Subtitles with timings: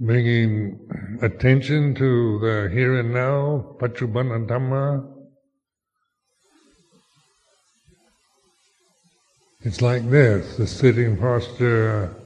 [0.00, 0.80] bringing
[1.20, 5.06] attention to the here and now, Pachuban Dhamma.
[9.62, 12.16] It's like this, the sitting posture.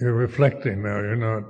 [0.00, 1.44] You're reflecting now, you're not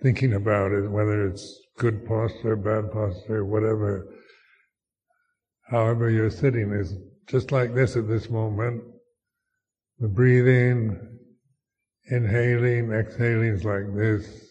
[0.00, 4.06] thinking about it, whether it's good posture, bad posture, whatever.
[5.68, 6.94] However you're sitting is
[7.28, 8.82] just like this at this moment.
[9.98, 11.18] The breathing,
[12.10, 14.48] inhaling, exhaling is like this.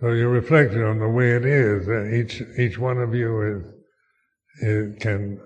[0.00, 1.86] So you're reflecting on the way it is.
[1.86, 3.72] That each each one of you is,
[4.62, 5.40] it can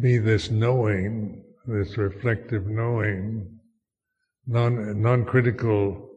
[0.00, 3.60] be this knowing, this reflective knowing,
[4.46, 6.13] non non critical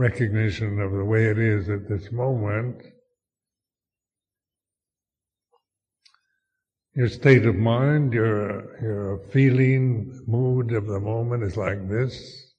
[0.00, 2.82] recognition of the way it is at this moment,
[6.94, 12.49] your state of mind, your, your feeling, mood of the moment is like this.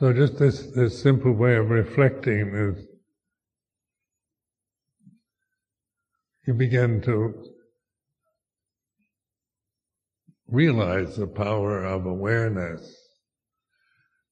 [0.00, 2.86] So just this, this simple way of reflecting is
[6.46, 7.34] you begin to
[10.48, 12.96] realize the power of awareness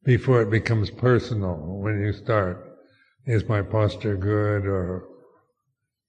[0.04, 1.56] before it becomes personal.
[1.56, 2.64] When you start,
[3.26, 5.06] is my posture good or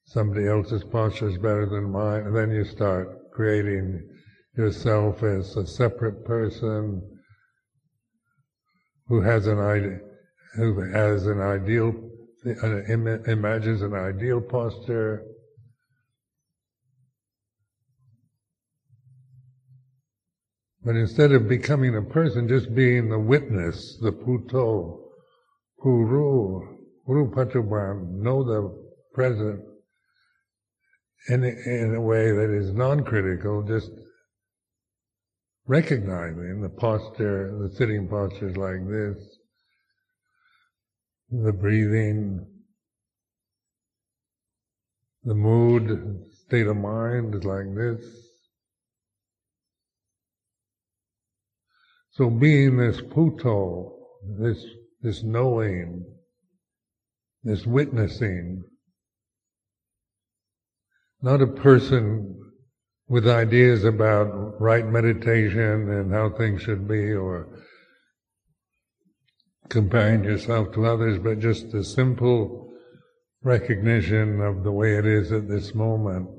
[0.05, 2.27] somebody else's posture is better than mine?
[2.27, 4.07] And then you start creating
[4.55, 7.18] yourself as a separate person
[9.09, 9.99] who has an idea,
[10.55, 11.93] who has an ideal,
[13.27, 15.25] imagines an ideal posture.
[20.85, 24.99] But instead of becoming a person, just being the witness, the Buddho,
[25.83, 29.59] puru, pachuban, know the present
[31.27, 33.91] in, in a way that is non-critical, just
[35.69, 39.17] recognizing the posture, the sitting postures like this,
[41.29, 42.43] the breathing,
[45.23, 48.03] the mood, state of mind is like this.
[52.13, 53.91] So being this Buddho,
[54.39, 54.65] this,
[55.03, 56.03] this knowing,
[57.43, 58.63] this witnessing,
[61.21, 62.38] not a person
[63.09, 67.47] with ideas about right meditation and how things should be or
[69.67, 72.71] comparing yourself to others, but just a simple
[73.41, 76.29] recognition of the way it is at this moment.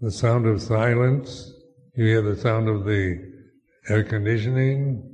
[0.00, 1.50] The sound of silence,
[1.96, 3.32] you hear the sound of the
[3.88, 5.13] air conditioning,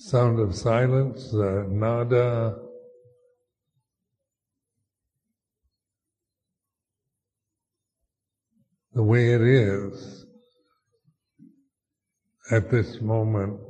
[0.00, 2.56] sound of silence, the nada,
[8.94, 10.24] the way it is
[12.50, 13.60] at this moment.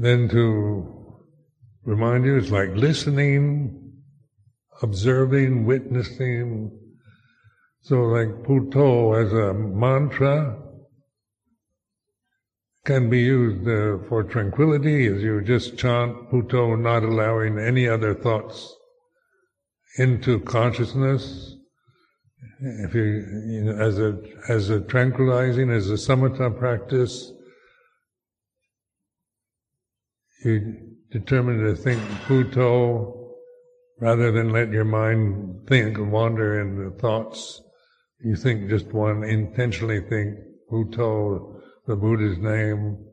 [0.00, 1.20] Then to
[1.84, 3.92] remind you, it's like listening,
[4.80, 6.70] observing, witnessing.
[7.82, 10.56] So like Buddho as a mantra
[12.86, 18.14] can be used uh, for tranquility as you just chant Buddho, not allowing any other
[18.14, 18.74] thoughts
[19.98, 21.56] into consciousness.
[22.62, 24.18] If you, you know, as a,
[24.48, 27.32] as a tranquilizing, as a samatha practice,
[30.44, 33.34] you determine to think Buddho
[34.00, 37.60] rather than let your mind think and wander into thoughts.
[38.22, 40.38] You think just one, intentionally think
[40.70, 43.06] Buddho, the Buddha's name,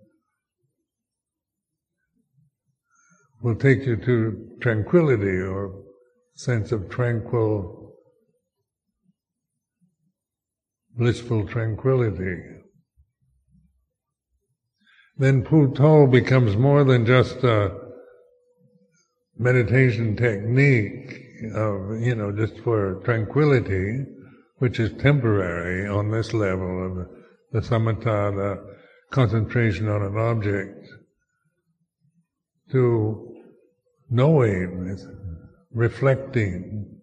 [3.42, 5.84] will take you to tranquility or
[6.36, 7.96] sense of tranquil,
[10.96, 12.57] blissful tranquility
[15.18, 17.76] then Buddho becomes more than just a
[19.38, 21.22] meditation technique
[21.56, 24.06] of, you know, just for tranquility,
[24.58, 27.08] which is temporary on this level of
[27.52, 28.76] the, samatha, the
[29.12, 30.88] concentration on an object,
[32.72, 33.36] to
[34.10, 34.98] knowing,
[35.72, 37.00] reflecting.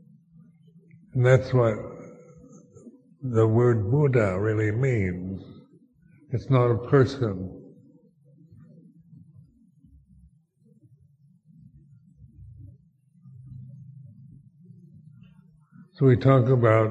[1.15, 1.75] And that's what
[3.23, 5.43] the word Buddha really means.
[6.31, 7.64] It's not a person.
[15.97, 16.91] So we talk about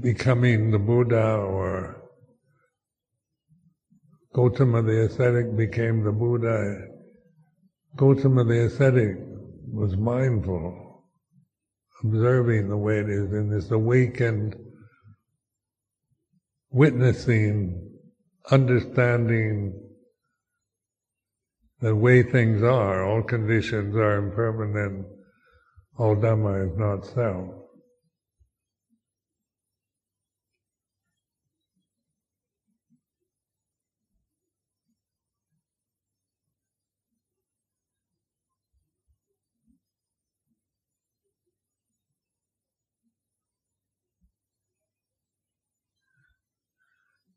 [0.00, 1.94] becoming the Buddha or
[4.32, 6.86] Gautama the ascetic became the Buddha.
[7.96, 9.18] Gautama the ascetic
[9.70, 11.04] was mindful,
[12.02, 14.56] observing the way it is in this awakened,
[16.70, 17.90] witnessing,
[18.50, 19.78] understanding
[21.80, 25.04] the way things are, all conditions are impermanent
[25.96, 27.64] all Dhamma is not self.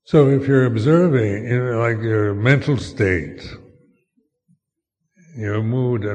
[0.06, 3.42] So if you're observing, you know, like your mental state,
[5.36, 6.06] your mood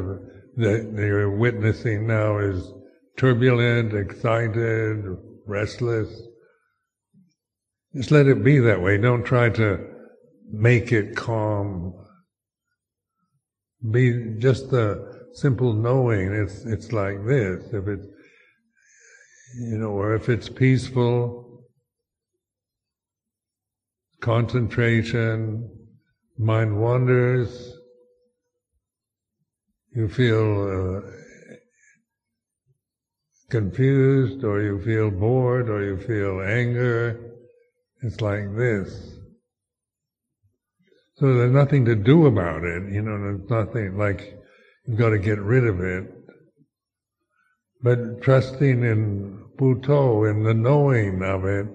[0.56, 2.72] that you're witnessing now is
[3.16, 5.04] turbulent, excited,
[5.46, 6.22] restless.
[7.94, 8.98] Just let it be that way.
[8.98, 9.86] Don't try to
[10.50, 11.94] make it calm.
[13.90, 17.64] Be just the simple knowing it's it's like this.
[17.72, 18.06] If it's
[19.58, 21.64] you know, or if it's peaceful,
[24.20, 25.68] concentration,
[26.38, 27.74] mind wanders,
[29.94, 31.10] you feel uh,
[33.50, 37.32] confused or you feel bored or you feel anger.
[38.02, 39.14] It's like this.
[41.16, 44.34] So there's nothing to do about it, you know, there's nothing like
[44.86, 46.12] you've got to get rid of it.
[47.82, 51.66] But trusting in Buddho, in the knowing of it,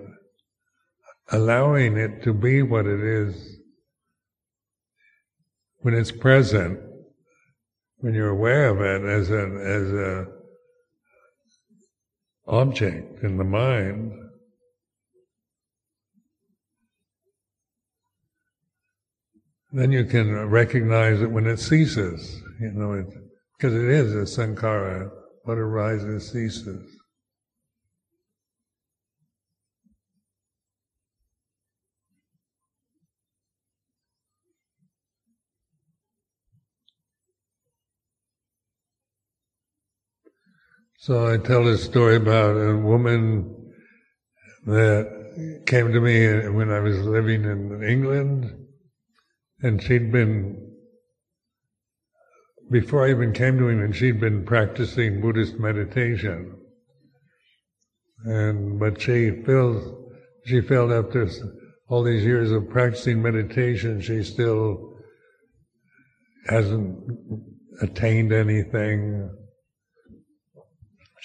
[1.32, 3.58] allowing it to be what it is
[5.80, 6.80] when it's present,
[8.00, 10.28] when you're aware of it as a as a
[12.48, 14.14] object in the mind,
[19.72, 22.42] then you can recognize it when it ceases.
[22.60, 23.06] You know,
[23.58, 25.10] because it, it is a sankhara.
[25.44, 26.97] What arises ceases.
[41.08, 43.72] So I tell this story about a woman
[44.66, 48.54] that came to me when I was living in England,
[49.62, 50.70] and she'd been,
[52.70, 56.58] before I even came to England, she'd been practicing Buddhist meditation.
[58.26, 59.90] And, but she feels,
[60.46, 61.30] she felt after
[61.88, 64.98] all these years of practicing meditation, she still
[66.50, 67.00] hasn't
[67.82, 69.30] attained anything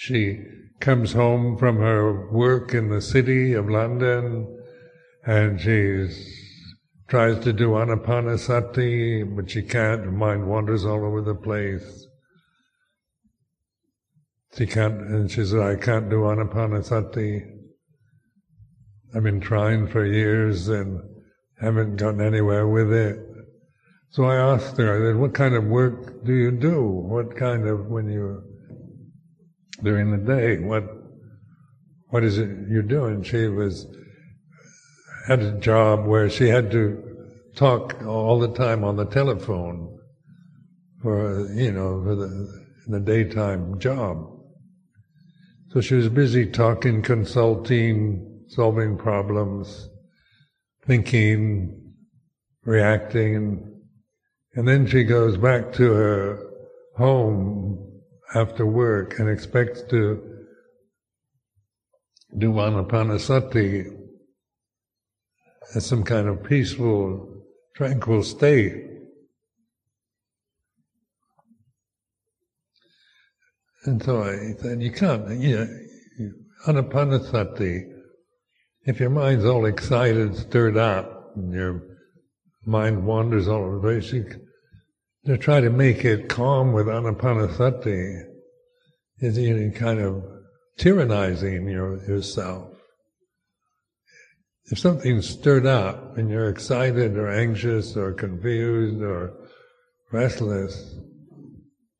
[0.03, 0.37] she
[0.81, 4.45] comes home from her work in the city of London
[5.25, 6.09] and she
[7.07, 10.03] tries to do anapanasati, but she can't.
[10.03, 12.05] Her mind wanders all over the place.
[14.57, 17.41] She can't, and she said, I can't do anapanasati.
[19.15, 20.99] I've been trying for years and
[21.61, 23.25] haven't gotten anywhere with it.
[24.09, 26.83] So I asked her, I said, what kind of work do you do?
[26.83, 28.52] What kind of, when you
[29.83, 30.57] during the day.
[30.59, 30.83] What
[32.09, 33.23] what is it you're doing?
[33.23, 33.87] She was
[35.27, 37.01] had a job where she had to
[37.55, 39.97] talk all the time on the telephone
[41.01, 44.29] for you know for the the daytime job.
[45.69, 49.89] So she was busy talking, consulting, solving problems,
[50.85, 51.93] thinking,
[52.63, 53.81] reacting,
[54.53, 56.39] and then she goes back to her
[56.95, 57.92] home
[58.35, 60.21] after work and expects to
[62.37, 63.85] do anapanasati
[65.75, 67.43] as some kind of peaceful,
[67.75, 68.89] tranquil state.
[73.85, 75.67] And so I said, you can't, you know,
[76.67, 77.91] anapanasati,
[78.85, 81.83] if your mind's all excited, stirred up, and your
[82.65, 84.13] mind wanders all over the place,
[85.25, 88.23] to try to make it calm with anapanasati
[89.19, 90.23] is you kind of
[90.77, 92.69] tyrannizing your, yourself.
[94.65, 99.33] If something's stirred up and you're excited or anxious or confused or
[100.11, 100.95] restless,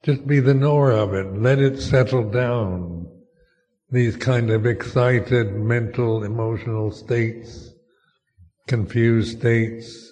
[0.03, 1.33] just be the knower of it.
[1.33, 3.07] Let it settle down.
[3.89, 7.69] These kind of excited mental, emotional states,
[8.67, 10.02] confused states,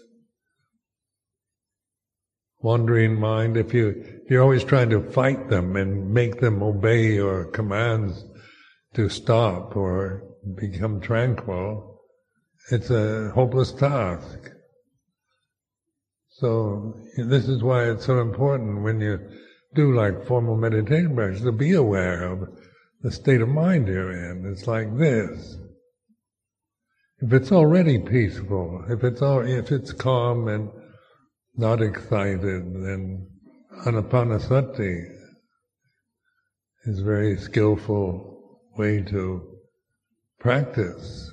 [2.62, 3.58] wandering mind.
[3.58, 8.24] If you you're always trying to fight them and make them obey your commands
[8.94, 10.24] to stop or
[10.56, 12.00] become tranquil,
[12.72, 14.50] it's a hopeless task.
[16.30, 19.20] So this is why it's so important when you
[19.76, 22.48] do like formal meditation practice to be aware of
[23.02, 24.46] the state of mind you're in.
[24.52, 25.58] It's like this.
[27.20, 30.70] If it's already peaceful, if it's all, if it's calm and
[31.56, 33.28] not excited, then
[33.86, 35.06] anapanasati
[36.86, 39.58] is a very skillful way to
[40.40, 41.32] practice.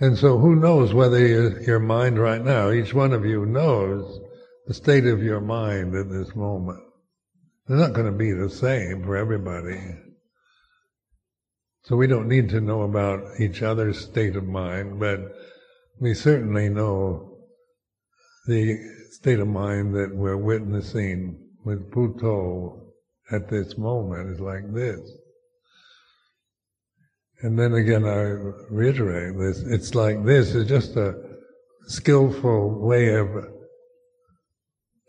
[0.00, 1.18] And so who knows whether
[1.60, 4.20] your mind right now, each one of you knows
[4.66, 6.80] the state of your mind at this moment.
[7.66, 9.80] They're not going to be the same for everybody.
[11.88, 15.20] So we don't need to know about each other's state of mind, but
[15.98, 17.38] we certainly know
[18.46, 18.76] the
[19.12, 22.78] state of mind that we're witnessing with Buddho
[23.30, 25.00] at this moment is like this.
[27.40, 28.20] And then again, I
[28.70, 31.14] reiterate this, it's like this, it's just a
[31.86, 33.28] skillful way of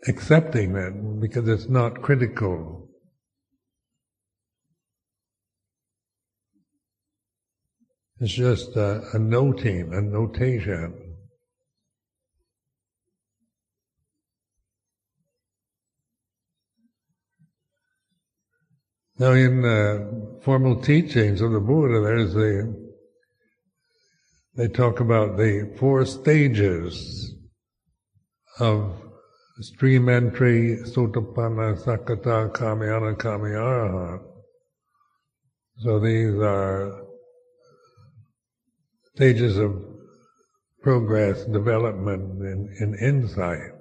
[0.08, 2.79] accepting it because it's not critical.
[8.20, 11.16] It's just a, a noting, a notation.
[19.18, 22.90] Now, in uh, formal teachings of the Buddha, there's the
[24.54, 27.34] they talk about the four stages
[28.58, 29.00] of
[29.60, 34.20] stream entry, Sotapanna, Sakadagami, Anagami, Arahat.
[35.78, 36.99] So these are
[39.14, 39.72] stages of
[40.82, 43.72] progress, development, and, and insight.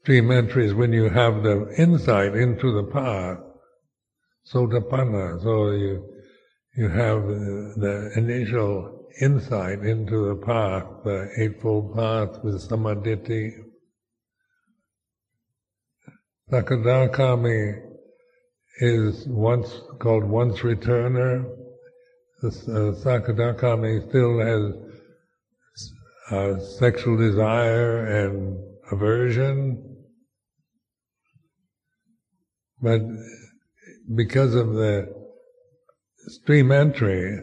[0.00, 3.38] Stream entry is when you have the insight into the path,
[4.46, 6.12] sotapanna, so you
[6.76, 13.54] you have the initial insight into the path, the Eightfold Path with Samadhi.
[16.50, 17.80] Sakadagami
[18.80, 21.46] is once called once returner.
[22.42, 24.74] The uh, Sakadagami still has
[26.30, 28.58] uh, sexual desire and
[28.92, 29.96] aversion,
[32.82, 33.00] but
[34.14, 35.08] because of the
[36.28, 37.38] stream entry,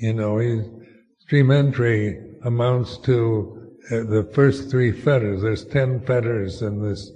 [0.00, 0.80] you know,
[1.18, 5.42] stream entry amounts to uh, the first three fetters.
[5.42, 7.10] There's ten fetters in this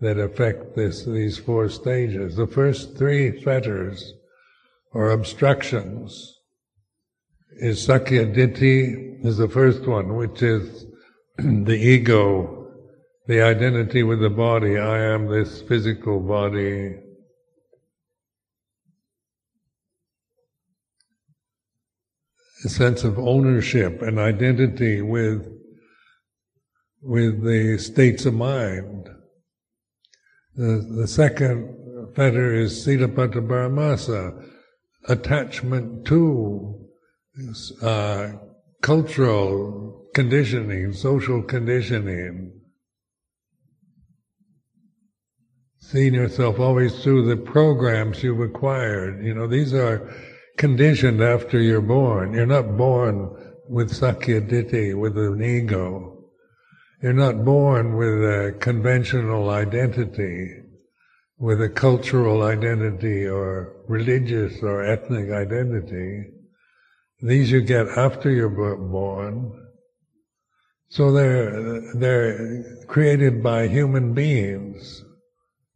[0.00, 2.36] that affect this these four stages.
[2.36, 4.14] The first three fetters
[4.94, 6.40] or obstructions
[7.58, 10.86] is Sakkaya Ditthi is the first one, which is
[11.38, 12.64] the ego
[13.26, 16.96] the identity with the body, I am this physical body.
[22.64, 25.46] A sense of ownership and identity with,
[27.02, 29.08] with the states of mind.
[30.54, 34.50] The, the second fetter is Silabbata Paramasa,
[35.08, 36.88] attachment to
[37.82, 38.32] uh,
[38.82, 42.60] cultural conditioning, social conditioning.
[45.94, 49.24] seeing yourself always through the programs you've acquired.
[49.24, 50.12] You know, these are
[50.56, 52.32] conditioned after you're born.
[52.32, 53.30] You're not born
[53.68, 56.24] with Sakkaya Ditthi, with an ego.
[57.02, 60.62] You're not born with a conventional identity,
[61.44, 66.24] with a cultural identity or religious or ethnic identity.
[67.20, 69.52] These you get after you're born.
[70.88, 75.04] So they're, they're created by human beings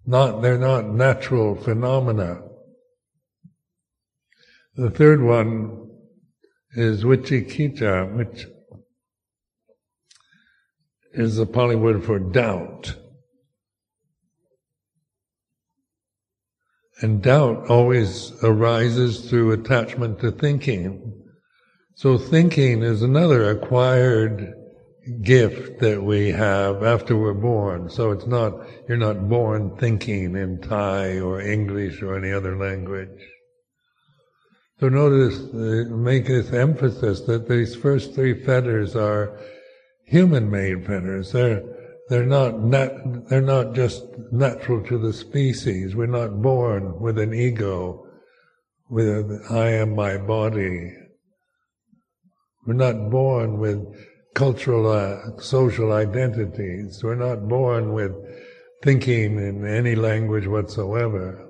[0.07, 2.41] not, they're not natural phenomena.
[4.75, 5.91] The third one
[6.73, 8.47] is vicikiccha, which
[11.13, 12.95] is the Pali word for doubt.
[17.01, 21.15] And doubt always arises through attachment to thinking.
[21.95, 24.55] So thinking is another acquired
[25.23, 27.89] gift that we have after we're born.
[27.89, 28.53] So it's not,
[28.89, 33.21] you're not born thinking in Thai or English or any other language.
[34.81, 39.39] So notice, uh, make this emphasis that these first three fetters are
[40.05, 41.33] human-made fetters.
[41.33, 41.63] They're,
[42.09, 45.95] they're not nat- they're not just natural to the species.
[45.95, 48.07] We're not born with an ego,
[48.89, 50.95] with I am my body.
[52.67, 53.85] We're not born with
[54.35, 57.03] cultural, uh, social identities.
[57.03, 58.13] We're not born with
[58.83, 61.45] thinking in any language whatsoever.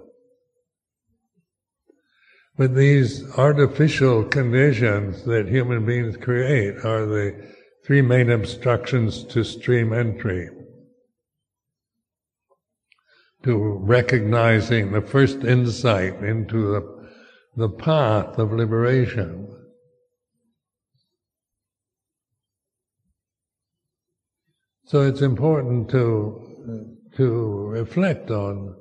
[2.57, 7.58] But these artificial conditions that human beings create are the
[7.89, 10.51] three main obstructions to stream entry.
[13.45, 17.09] To recognizing the first insight into the,
[17.57, 19.49] the path of liberation.
[24.85, 26.45] So it's important to
[27.17, 28.77] to reflect on,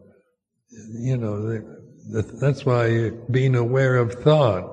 [0.99, 4.69] you know, the, that's why being aware of thought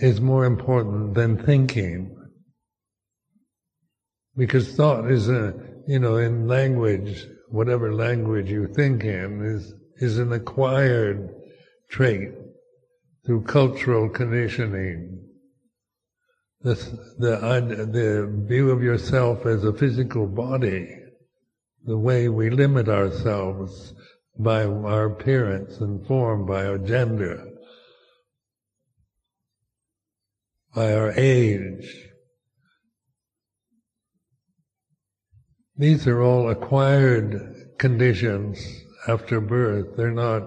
[0.00, 2.17] is more important than thinking.
[4.38, 5.52] Because thought is a,
[5.88, 11.34] you know, in language, whatever language you think in, is, is an acquired
[11.90, 12.30] trait
[13.26, 15.24] through cultural conditioning.
[16.60, 16.74] The,
[17.18, 17.36] the,
[17.90, 20.94] the view of yourself as a physical body,
[21.84, 23.92] the way we limit ourselves
[24.38, 27.44] by our appearance and form, by our gender,
[30.74, 32.07] by our age.
[35.78, 38.58] These are all acquired conditions
[39.06, 39.96] after birth.
[39.96, 40.42] They're not,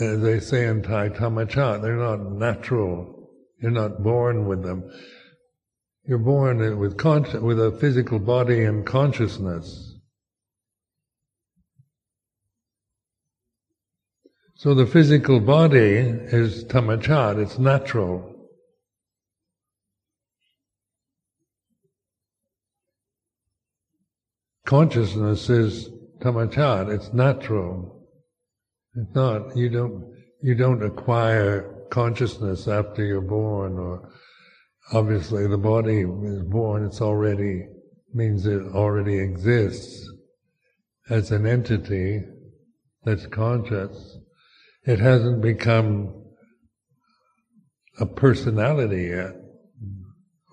[0.00, 3.28] as they say in Thai, tamachat, they're not natural.
[3.60, 4.88] You're not born with them.
[6.06, 9.98] You're born with, con- with a physical body and consciousness.
[14.54, 18.33] So the physical body is tamachat, it's natural.
[24.66, 28.08] Consciousness is tamachat, it's natural.
[28.94, 34.10] It's not, you don't, you don't acquire consciousness after you're born or
[34.92, 37.66] obviously the body is born, it's already,
[38.12, 40.08] means it already exists
[41.10, 42.22] as an entity
[43.04, 44.18] that's conscious.
[44.84, 46.24] It hasn't become
[48.00, 49.34] a personality yet,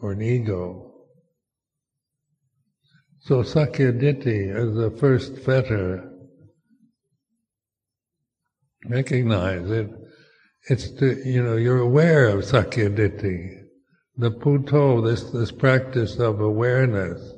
[0.02, 0.81] or an ego.
[3.22, 6.10] So Sakkayaditthi as the first fetter,
[8.90, 9.90] recognize it.
[10.70, 13.58] It's to, you know, you're aware of Sakkayaditthi.
[14.18, 17.34] The Buddho, this, this practice of awareness,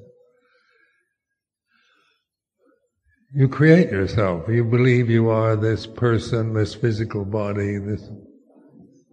[3.36, 4.48] You create yourself.
[4.48, 8.08] You believe you are this person, this physical body, this,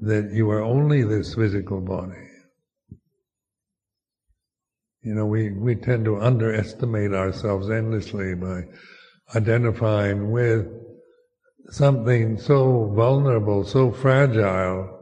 [0.00, 2.29] that you are only this physical body.
[5.02, 8.64] You know, we, we tend to underestimate ourselves endlessly by
[9.34, 10.66] identifying with
[11.70, 14.98] something so vulnerable, so fragile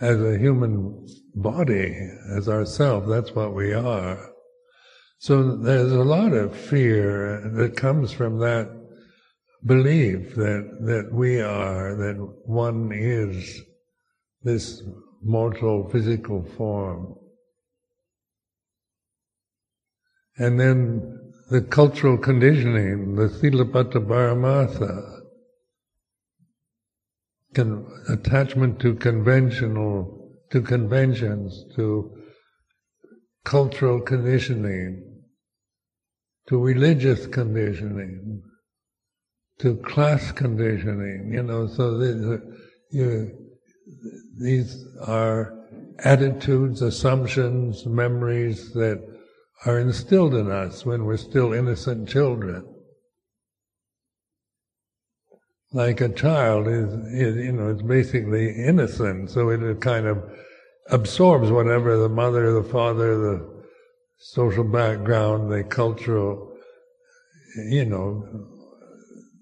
[0.00, 1.96] as a human body,
[2.36, 3.06] as ourself.
[3.08, 4.30] That's what we are.
[5.18, 8.70] So there's a lot of fear that comes from that
[9.64, 13.62] belief that, that we are, that one is
[14.42, 14.82] this
[15.22, 17.14] mortal physical form.
[20.36, 25.20] And then the cultural conditioning, the Silabbata Paramasa,
[27.54, 32.10] con- attachment to conventional, to conventions, to
[33.44, 35.22] cultural conditioning,
[36.48, 38.42] to religious conditioning,
[39.60, 42.42] to class conditioning, you know, so these are,
[42.90, 43.38] you,
[44.40, 45.54] these are
[46.00, 49.13] attitudes, assumptions, memories that
[49.66, 52.64] are instilled in us when we're still innocent children.
[55.72, 60.22] Like a child is, is you know, it's basically innocent, so it kind of
[60.90, 63.64] absorbs whatever the mother, the father, the
[64.18, 66.56] social background, the cultural,
[67.70, 68.24] you know,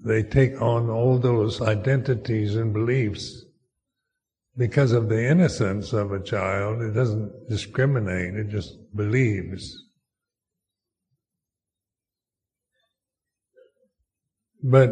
[0.05, 3.45] they take on all those identities and beliefs
[4.57, 6.83] because of the innocence of a child.
[6.83, 9.77] It doesn't discriminate, it just believes.
[14.65, 14.91] But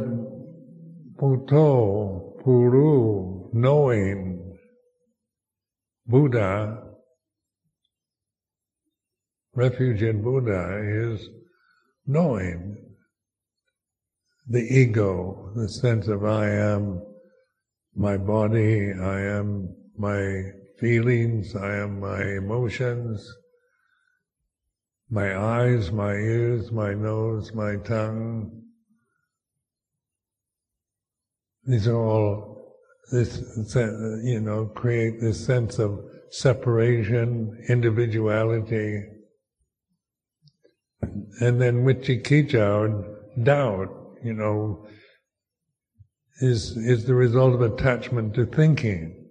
[1.17, 4.59] Buddho, puru, knowing,
[6.07, 6.83] Buddha,
[9.55, 11.29] refuge in Buddha is
[12.05, 12.79] knowing
[14.49, 17.01] the ego, the sense of I am
[17.95, 23.25] my body, I am my feelings, I am my emotions,
[25.09, 28.60] my eyes, my ears, my nose, my tongue.
[31.71, 32.75] These are all
[33.13, 33.39] this,
[34.25, 39.05] you know, create this sense of separation, individuality,
[41.01, 43.89] and then vicikicca, doubt,
[44.25, 44.85] you know,
[46.41, 49.29] is, is the result of attachment to thinking.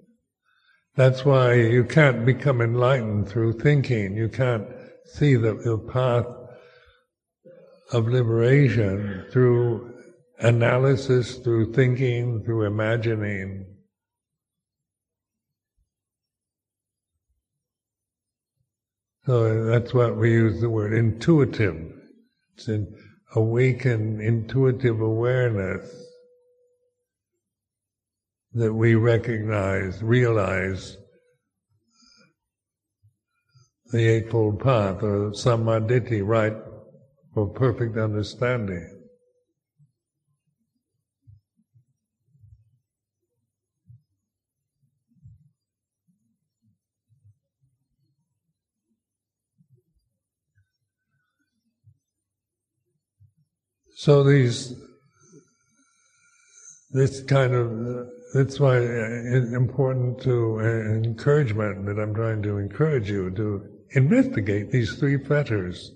[0.95, 4.15] That's why you can't become enlightened through thinking.
[4.15, 4.65] You can't
[5.03, 6.25] see the, the path
[7.91, 9.88] of liberation through
[10.39, 13.65] analysis, through thinking, through imagining.
[19.25, 21.93] So that's what we use the word intuitive.
[22.55, 22.95] It's an
[23.35, 25.87] awakened intuitive awareness
[28.53, 30.97] that we recognize, realize
[33.91, 36.55] the Eightfold Path or Samadhi, right
[37.33, 38.98] for perfect understanding.
[53.99, 54.73] So these,
[56.91, 63.09] this kind of, that's why it's important to uh, encouragement that I'm trying to encourage
[63.09, 65.91] you to investigate these three fetters.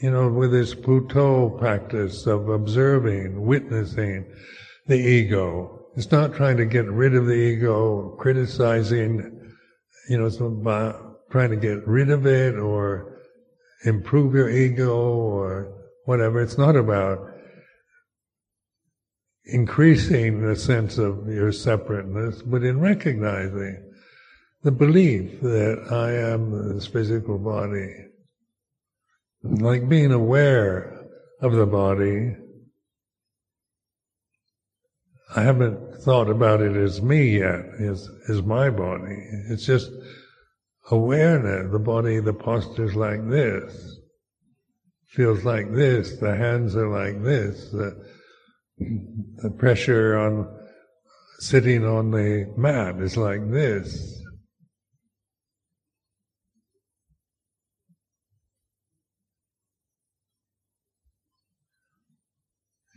[0.00, 4.24] You know, with this Buddho practice of observing, witnessing
[4.86, 5.88] the ego.
[5.94, 9.52] It's not trying to get rid of the ego, criticizing,
[10.08, 13.18] you know, about trying to get rid of it or
[13.84, 15.75] improve your ego or
[16.06, 16.40] whatever.
[16.40, 17.32] It's not about
[19.44, 23.92] increasing the sense of your separateness, but in recognizing
[24.62, 27.92] the belief that I am this physical body.
[29.42, 31.06] Like being aware
[31.40, 32.34] of the body.
[35.36, 39.18] I haven't thought about it as me yet, as, as my body.
[39.50, 39.90] It's just
[40.90, 41.70] awareness.
[41.70, 43.98] The body, the posture's like this
[45.16, 48.06] feels like this, the hands are like this, the,
[49.38, 50.46] the pressure on
[51.38, 54.22] sitting on the mat is like this.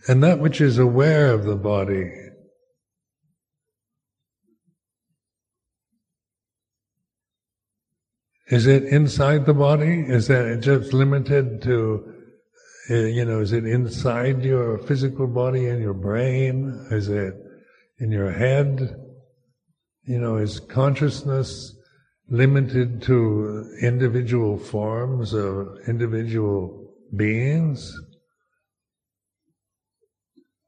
[0.09, 2.11] And that which is aware of the body
[8.49, 10.05] Is it inside the body?
[10.07, 12.13] Is that just limited to,
[12.89, 16.87] uh, you know, is it inside your physical body and your brain?
[16.89, 17.35] Is it
[17.99, 18.95] in your head?
[20.03, 21.75] You know, is consciousness
[22.27, 27.95] limited to individual forms of individual beings?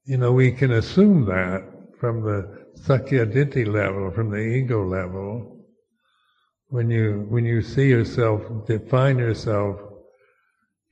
[0.05, 1.63] You know, we can assume that
[1.99, 5.50] from the Sakkayaditthi level, from the ego level,
[6.71, 9.77] when you when you see yourself, define yourself,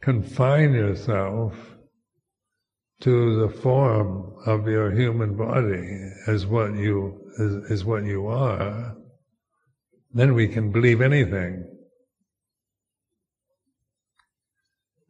[0.02, 1.54] confine yourself
[3.00, 8.94] to the form of your human body as what you as, as what you are,
[10.12, 11.65] then we can believe anything.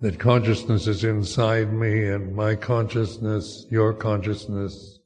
[0.02, 5.00] That consciousness is inside me and my consciousness, your consciousness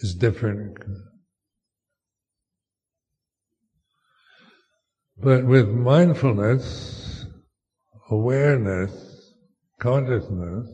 [0.00, 0.78] is different
[5.18, 7.26] But with mindfulness,
[8.10, 9.32] awareness,
[9.80, 10.68] consciousness,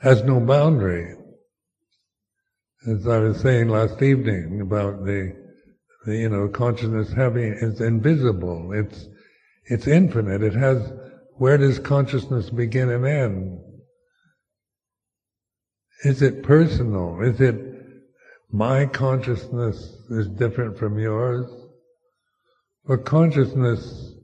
[0.00, 1.14] has no boundary.
[2.88, 5.34] As I was saying last evening about the,
[6.06, 9.06] the you know, consciousness having, it's invisible, it's,
[9.64, 10.92] it's infinite, it has,
[11.36, 13.60] where does consciousness begin and end?
[16.04, 17.20] Is it personal?
[17.22, 17.56] Is it
[18.50, 19.76] my consciousness
[20.10, 21.65] is different from yours?
[22.86, 24.14] But consciousness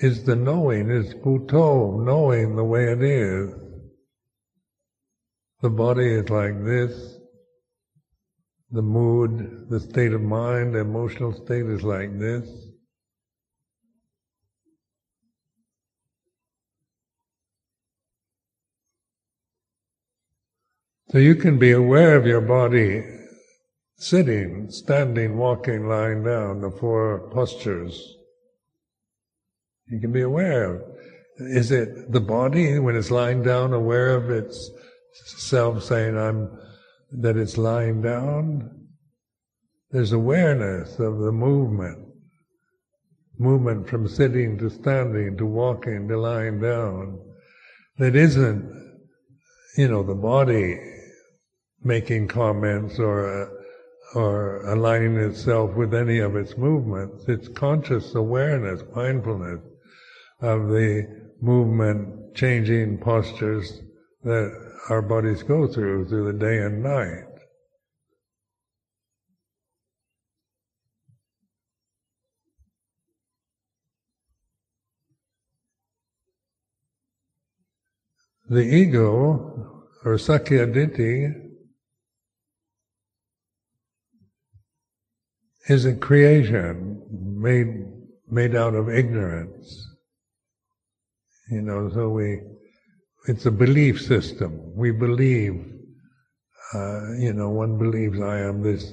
[0.00, 3.54] is the knowing, is Buddho, knowing the way it is.
[5.62, 7.16] The body is like this.
[8.70, 12.48] The mood, the state of mind, the emotional state is like this.
[21.10, 23.02] So you can be aware of your body
[23.98, 28.16] sitting, standing, walking, lying down, the four postures.
[29.88, 30.82] You can be aware of.
[31.40, 34.70] Is it the body when it's lying down, aware of its
[35.12, 36.48] self saying I'm
[37.12, 38.86] that it's lying down?
[39.90, 42.06] There's awareness of the movement.
[43.38, 47.18] Movement from sitting to standing to walking to lying down.
[47.98, 48.64] That isn't,
[49.76, 50.78] you know, the body
[51.82, 53.57] making comments or uh,
[54.14, 57.24] or aligning itself with any of its movements.
[57.28, 59.60] It's conscious awareness, mindfulness
[60.40, 61.06] of the
[61.40, 63.82] movement, changing postures
[64.24, 64.50] that
[64.88, 67.24] our bodies go through through the day and night.
[78.48, 81.47] The ego, or Sakkayaditthi,
[85.68, 87.86] is a creation made
[88.30, 89.86] made out of ignorance.
[91.50, 92.40] You know, so we
[93.26, 94.74] it's a belief system.
[94.74, 95.54] We believe,
[96.74, 98.92] uh, you know, one believes I am this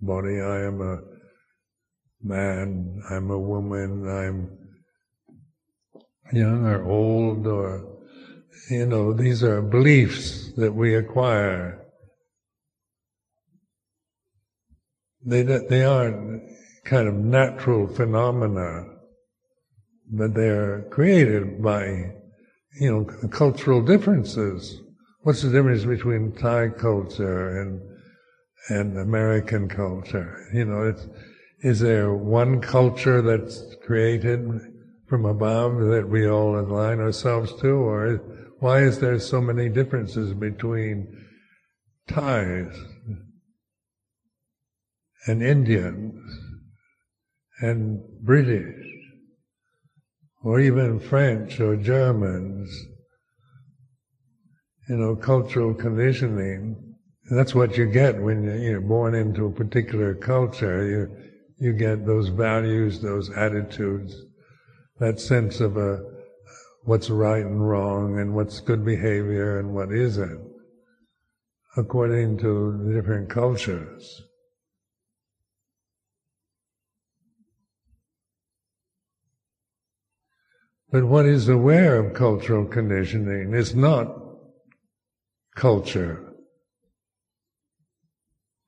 [0.00, 0.98] body, I am a
[2.22, 4.58] man, I'm a woman, I'm
[6.32, 7.96] young or old, or
[8.70, 11.85] you know, these are beliefs that we acquire
[15.26, 16.42] They, they aren't
[16.84, 18.86] kind of natural phenomena,
[20.08, 22.12] but they're created by,
[22.80, 24.80] you know, cultural differences.
[25.22, 27.80] What's the difference between Thai culture and
[28.68, 30.46] and American culture?
[30.52, 31.06] You know, it's,
[31.60, 34.48] is there one culture that's created
[35.08, 38.16] from above that we all align ourselves to, or
[38.60, 41.26] why is there so many differences between
[42.08, 42.76] Thais
[45.26, 46.14] and Indians
[47.60, 48.86] and British
[50.42, 52.70] or even French or Germans,
[54.88, 56.94] you know, cultural conditioning.
[57.30, 60.86] That's what you get when you're born into a particular culture.
[60.86, 61.16] You,
[61.58, 64.14] you get those values, those attitudes,
[65.00, 66.00] that sense of a,
[66.84, 70.40] what's right and wrong and what's good behavior and what isn't,
[71.76, 74.22] according to different cultures.
[80.90, 84.06] But what is aware of cultural conditioning is not
[85.56, 86.32] culture.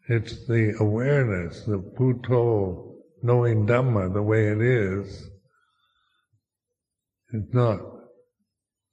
[0.08, 5.30] It's the awareness, the Buddho, knowing Dhamma the way it is.
[7.32, 7.80] It's not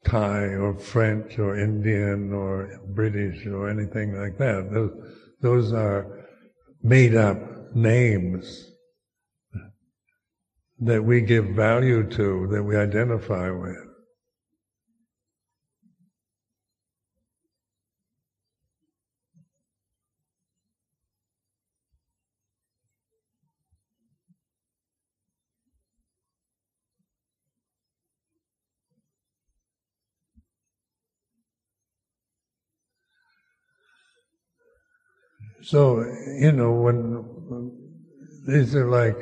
[0.04, 4.70] Thai or French or Indian or British or anything like that.
[4.72, 4.92] Those,
[5.42, 6.26] those are
[6.84, 8.75] made up names
[10.80, 13.78] that we give value to, that we identify with.
[35.64, 36.00] So,
[36.40, 37.72] you know, when
[38.48, 39.18] these are like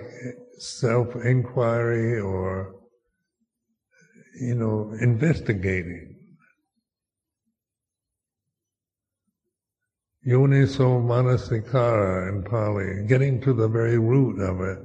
[0.63, 2.75] self inquiry or,
[4.39, 6.15] you know, investigating.
[10.25, 14.79] Yoniso manasikara in Pali, getting to the very root of it,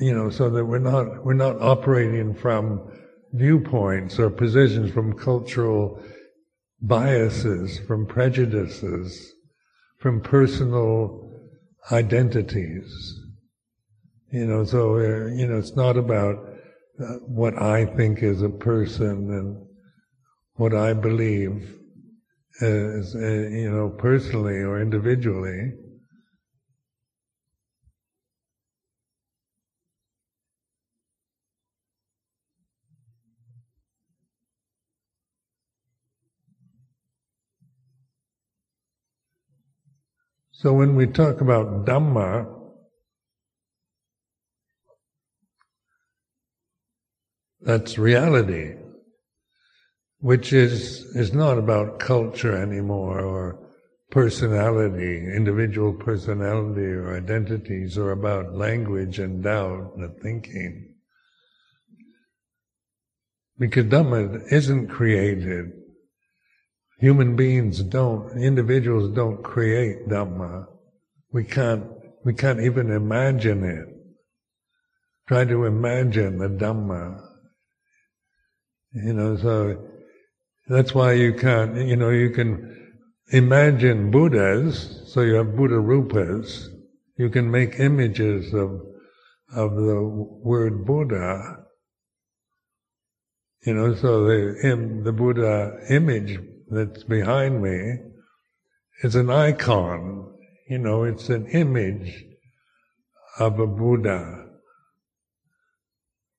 [0.00, 2.80] you know, so that we're not, we're not operating from
[3.32, 6.00] viewpoints or positions from cultural
[6.80, 9.34] biases, from prejudices,
[9.98, 11.32] from personal
[11.90, 13.27] identities.
[14.30, 16.36] You know, so, uh, you know, it's not about
[17.00, 19.66] uh, what I think is a person and
[20.56, 21.76] what I believe
[22.60, 25.74] as, uh, you know, personally or individually.
[40.52, 42.57] So when we talk about Dhamma,
[47.68, 48.76] That's reality,
[50.20, 53.58] which is, is not about culture anymore or
[54.10, 60.94] personality, individual personality or identities, or about language and doubt and thinking.
[63.58, 65.70] Because Dhamma isn't created.
[67.00, 70.64] Human beings don't, individuals don't create Dhamma.
[71.32, 71.84] we can't,
[72.24, 73.88] we can't even imagine it.
[75.26, 77.27] Try to imagine the Dhamma.
[78.92, 79.84] You know, so
[80.66, 82.94] that's why you can't, you know, you can
[83.30, 86.68] imagine Buddhas, so you have Buddha rupas,
[87.16, 88.80] you can make images of,
[89.54, 91.64] of the word Buddha,
[93.66, 96.38] you know, so the, the Buddha image
[96.70, 97.98] that's behind me
[99.02, 100.32] is an icon,
[100.68, 102.24] you know, it's an image
[103.38, 104.46] of a Buddha.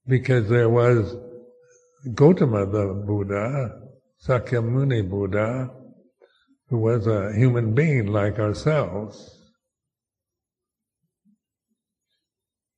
[0.08, 1.16] Because there was
[2.08, 3.82] Gotama the Buddha,
[4.26, 5.70] Sakyamuni Buddha,
[6.70, 9.38] who was a human being like ourselves,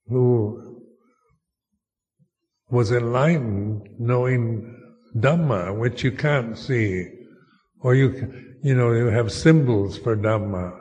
[0.07, 0.81] who
[2.69, 4.75] was enlightened knowing
[5.15, 7.07] Dhamma, which you can't see,
[7.81, 10.79] or you, you know, you have symbols for Dhamma,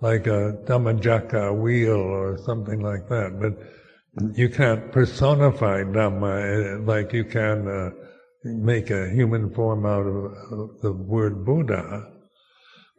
[0.00, 3.58] like a Dhammacakka wheel or something like that, but
[4.34, 7.90] you can't personify Dhamma eh, like you can uh,
[8.44, 12.12] make a human form out of the word Buddha.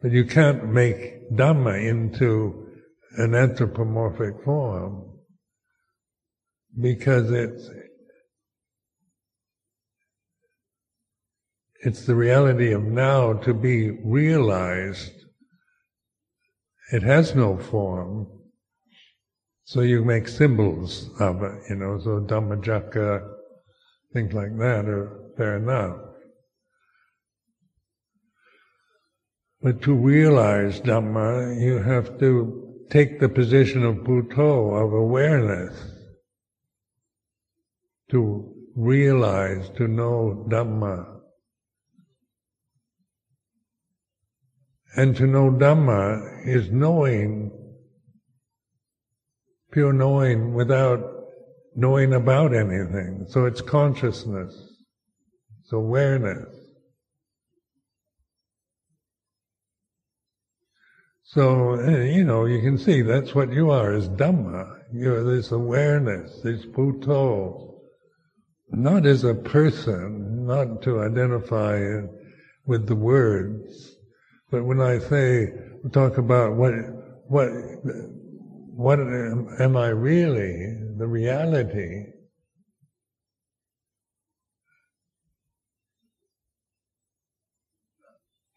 [0.00, 2.68] But you can't make Dhamma into
[3.16, 5.18] an anthropomorphic form
[6.80, 7.68] because it's
[11.80, 15.12] it's the reality of now to be realized.
[16.92, 18.26] It has no form,
[19.68, 23.34] so you make symbols of it, you know, so Dhammacakka,
[24.14, 25.98] things like that are fair enough.
[29.60, 35.78] But to realize Dhamma, you have to take the position of Buddho, of awareness,
[38.10, 41.20] to realize, to know Dhamma.
[44.96, 47.57] And to know Dhamma is knowing,
[49.78, 50.98] pure knowing without
[51.76, 53.24] knowing about anything.
[53.28, 54.52] So it's consciousness,
[55.62, 56.52] it's awareness.
[61.22, 64.80] So, eh, you know, you can see that's what you are, is Dhamma.
[64.92, 67.78] You're this awareness, this Buddho.
[68.70, 72.00] Not as a person, not to identify
[72.66, 73.94] with the words,
[74.50, 75.52] but when I say,
[75.92, 76.72] talk about what,
[77.28, 77.48] what,
[78.78, 82.04] what am I really, the reality,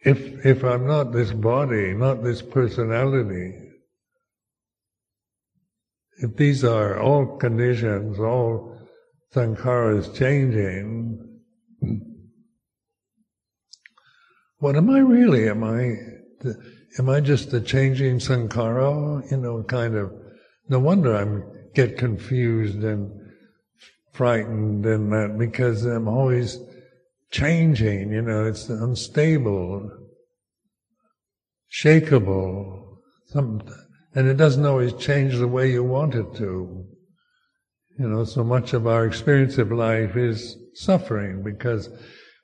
[0.06, 3.56] if if I'm not this body, not this personality,
[6.18, 8.78] if these are all conditions, all
[9.34, 11.18] sankharas changing,
[14.60, 15.50] what am I really?
[15.50, 15.96] Am I
[17.00, 19.30] am I just a changing sankhara?
[19.32, 20.12] You know, kind of.
[20.70, 21.26] No wonder I
[21.74, 23.12] get confused and
[24.14, 26.60] frightened and that because I'm always
[27.32, 29.90] changing, you know, it's unstable,
[31.72, 33.62] shakable, some,
[34.14, 36.86] and it doesn't always change the way you want it to.
[37.98, 41.90] You know, so much of our experience of life is suffering because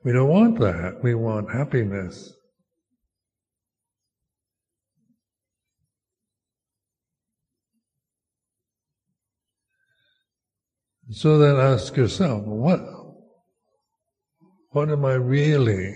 [0.03, 1.03] we don't want that.
[1.03, 2.33] We want happiness.
[11.10, 12.82] So then ask yourself, what,
[14.72, 15.93] what am I really?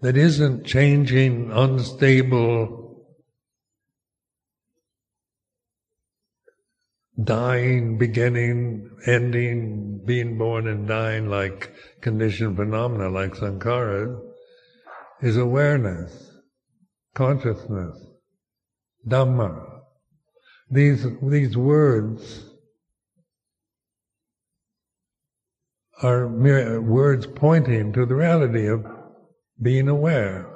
[0.00, 3.06] That isn't changing, unstable,
[7.22, 14.20] dying, beginning, ending, being born and dying like conditioned phenomena like sankhara
[15.22, 16.30] is awareness,
[17.14, 17.96] consciousness,
[19.08, 19.80] Dhamma.
[20.70, 22.50] These, these words
[26.02, 28.84] are mere words pointing to the reality of
[29.60, 30.50] being aware.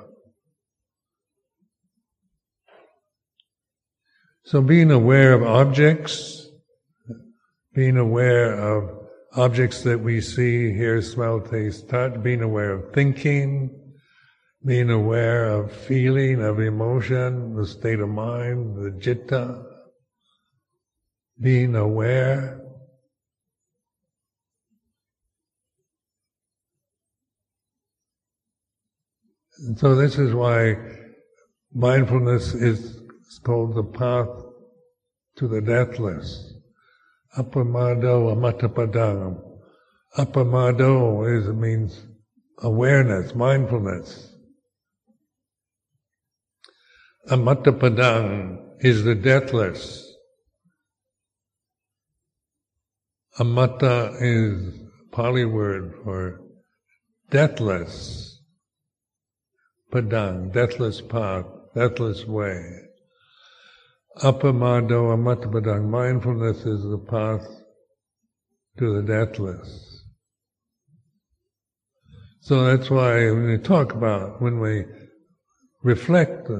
[4.44, 6.48] So being aware of objects,
[7.74, 13.78] being aware of objects that we see, hear, smell, taste, touch, being aware of thinking,
[14.64, 19.64] being aware of feeling, of emotion, the state of mind, the citta,
[21.40, 22.60] being aware
[29.58, 30.76] And so this is why
[31.74, 33.00] mindfulness is
[33.42, 34.28] called the path
[35.36, 36.54] to the deathless.
[37.36, 39.40] Appamado amattapadam.
[40.16, 42.02] Appamado is means
[42.62, 44.32] awareness, mindfulness.
[47.28, 50.04] Amatapadang is the deathless.
[53.38, 54.80] Amata is
[55.12, 56.40] Pali word for
[57.30, 58.37] deathless.
[59.90, 62.62] Padang, deathless path, deathless way.
[64.22, 67.46] Apamado amatapadang, mindfulness is the path
[68.78, 70.02] to the deathless.
[72.40, 74.84] So that's why when we talk about, when we
[75.82, 76.50] reflect,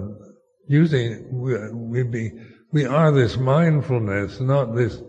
[0.67, 2.31] using, we, we be,
[2.73, 5.03] we are this mindfulness, not this,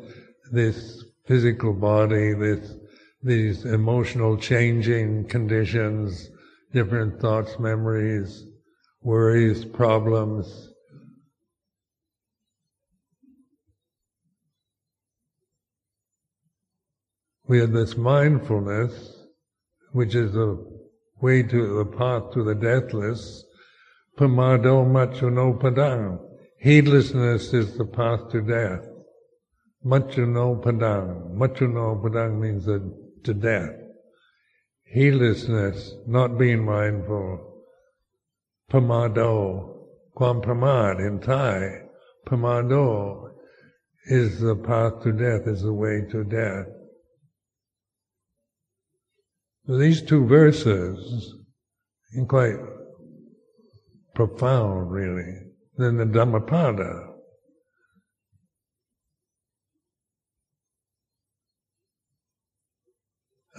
[0.52, 2.76] this physical body, this,
[3.24, 6.30] these emotional changing conditions,
[6.72, 8.46] different thoughts, memories,
[9.02, 10.70] worries, problems.
[17.48, 19.24] We have this mindfulness,
[19.92, 20.64] which is the
[21.20, 23.44] way to the path to the deathless.
[24.18, 26.20] Pamado machuno padang.
[26.60, 28.86] Heedlessness is the path to death.
[29.84, 31.36] Machuno padang.
[31.36, 32.84] Machuno padang means that
[33.24, 33.79] to death.
[34.92, 37.64] Heedlessness, not being mindful.
[38.72, 39.86] Pamado,
[40.18, 41.82] kwam pramad in Thai.
[42.28, 43.30] Pamado
[44.06, 46.66] is the path to death, is the way to death.
[49.68, 51.36] These two verses
[52.18, 52.58] are quite
[54.16, 55.36] profound, really,
[55.78, 57.09] than the Dhammapada.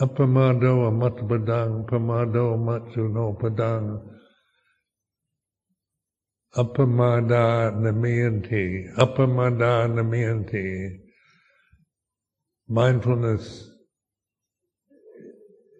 [0.01, 4.01] Apamado amatpadang, pamado matsuno padang,
[6.57, 11.01] apamada namayanti, apamada namayanti.
[12.66, 13.68] Mindfulness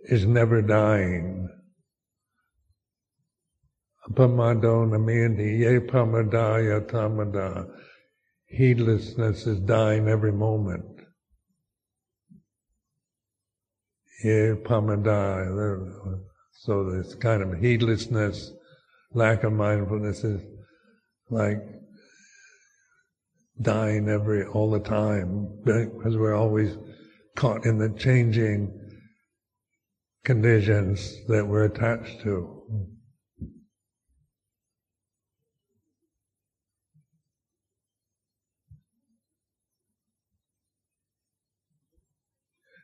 [0.05, 1.49] is never dying.
[4.07, 7.67] Apamado namiyandi ye pamadaya tamada.
[8.49, 11.00] Heedlessness is dying every moment.
[14.23, 16.21] Ye pamadaya.
[16.53, 18.53] So this kind of heedlessness,
[19.15, 20.43] lack of mindfulness is
[21.31, 21.63] like
[23.61, 26.77] dying every all the time because we're always
[27.37, 28.71] caught in the changing
[30.25, 32.63] conditions that we're attached to.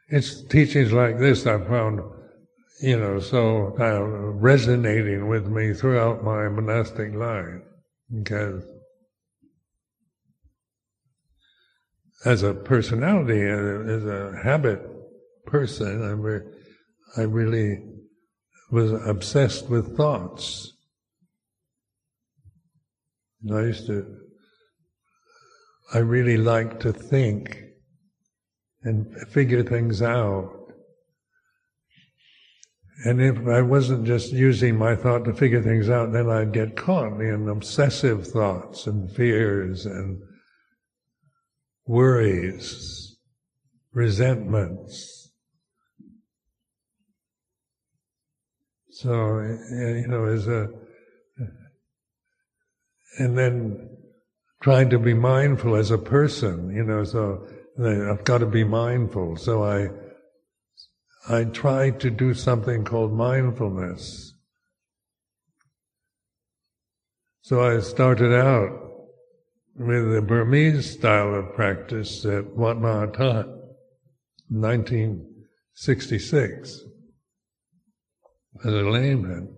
[0.08, 2.00] It's teachings like this I found,
[2.80, 7.62] you know, so kind of resonating with me throughout my monastic life
[8.12, 8.62] because
[12.24, 14.80] as a personality, as a habit
[15.46, 16.42] person, I'm
[17.16, 17.82] I really
[18.70, 20.72] was obsessed with thoughts.
[23.42, 24.06] And I used to,
[25.94, 27.65] I really liked to think
[28.86, 30.52] and figure things out.
[33.04, 36.76] And if I wasn't just using my thought to figure things out, then I'd get
[36.76, 40.22] caught in obsessive thoughts and fears and
[41.84, 43.16] worries,
[43.92, 45.30] resentments.
[48.92, 50.68] So, you know, as a,
[53.18, 53.90] and then
[54.62, 57.46] trying to be mindful as a person, you know, so
[57.78, 59.36] I've got to be mindful.
[59.36, 59.90] So I,
[61.28, 64.32] I try to do something called mindfulness.
[67.42, 68.70] So I started out
[69.76, 73.46] with the Burmese style of practice at Wat Mahathat,
[74.48, 76.80] 1966
[78.64, 79.54] as a layman.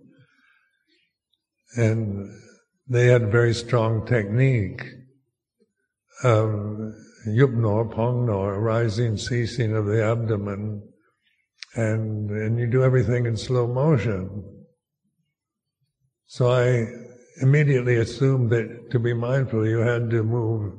[1.77, 2.29] And
[2.89, 4.83] they had very strong technique
[6.25, 6.95] of
[7.27, 10.83] yupno, pongno, rising, ceasing of the abdomen,
[11.75, 14.45] and, and you do everything in slow motion.
[16.27, 16.87] So I
[17.41, 20.75] immediately assumed that to be mindful you had to move,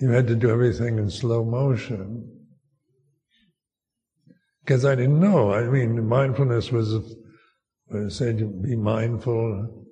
[0.00, 2.28] you had to do everything in slow motion.
[4.64, 5.52] Because I didn't know.
[5.52, 9.86] I mean, mindfulness was it said be mindful,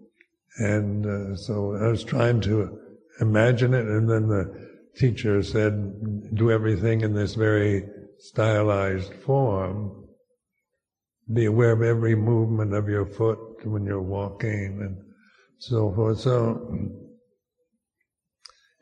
[0.58, 2.78] and uh, so I was trying to
[3.20, 7.84] imagine it, and then the teacher said, do everything in this very
[8.18, 10.08] stylized form.
[11.32, 14.96] Be aware of every movement of your foot when you're walking and
[15.58, 16.20] so forth.
[16.20, 16.90] So,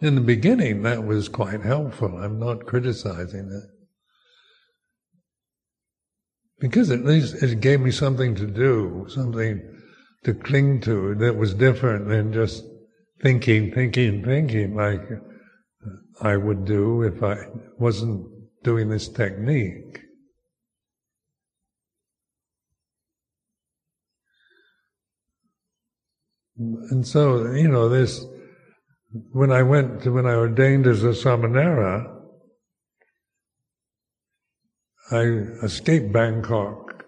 [0.00, 2.16] in the beginning, that was quite helpful.
[2.16, 3.78] I'm not criticizing it
[6.60, 9.62] because at least it gave me something to do, something
[10.24, 12.64] to cling to that was different than just
[13.22, 15.02] thinking, thinking, thinking like
[16.20, 17.36] I would do if I
[17.78, 18.26] wasn't
[18.62, 20.00] doing this technique.
[26.56, 28.24] And so, you know, this,
[29.32, 32.14] when I went to, when I ordained as a samanera,
[35.10, 35.22] I
[35.64, 37.04] escaped Bangkok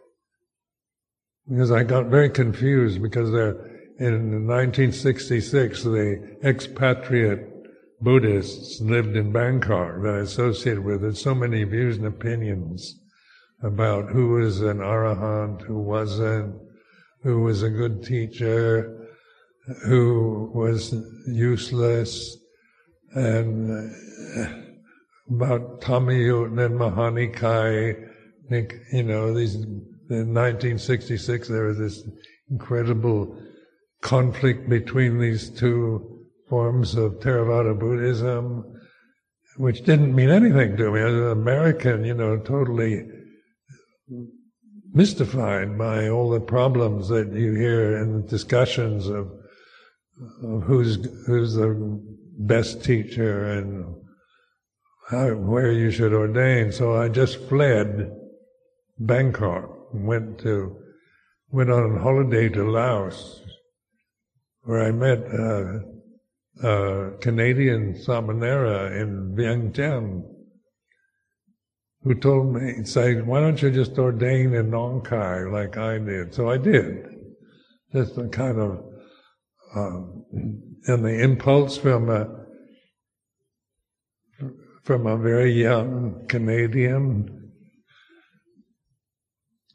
[1.49, 3.67] because I got very confused because there,
[3.99, 7.60] in 1966, the expatriate
[8.01, 11.03] Buddhists lived in Bangkok that I associated with.
[11.03, 12.99] There's so many views and opinions
[13.63, 16.57] about who was an arahant, who wasn't,
[17.23, 19.09] who was a good teacher,
[19.85, 20.95] who was
[21.27, 22.39] useless,
[23.13, 23.93] and
[24.39, 24.49] uh,
[25.31, 28.09] about Thammayut and Mahanikai.
[28.93, 29.57] You know, these
[30.11, 32.03] in 1966 there was this
[32.51, 33.39] incredible
[34.01, 36.10] conflict between these two
[36.51, 38.65] forms of Theravada Buddhism,
[39.57, 41.01] which didn't mean anything to me.
[41.01, 43.07] As an American, you know, totally
[44.93, 49.31] mystified by all the problems that you hear in the discussions of
[50.43, 52.03] of who's who's the
[52.39, 53.95] best teacher and
[55.09, 56.73] how, where you should ordain.
[56.73, 58.11] So I just fled
[58.99, 60.77] Bangkok, went to
[61.51, 63.43] went on holiday to Laos,
[64.63, 65.81] where I met a,
[66.63, 70.23] a Canadian Samanera in Vientiane,
[72.03, 76.35] who told me, said, "Why don't you just ordain in Nong Khai like I did?"
[76.35, 77.07] So I did,
[77.93, 78.85] just a kind of
[79.75, 80.25] um,
[80.87, 82.29] and the impulse from a
[84.83, 87.53] from a very young Canadian.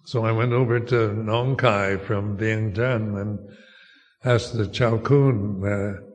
[0.05, 3.39] So I went over to Nong Khai from Vientiane and
[4.23, 6.14] asked the Chao Kun uh,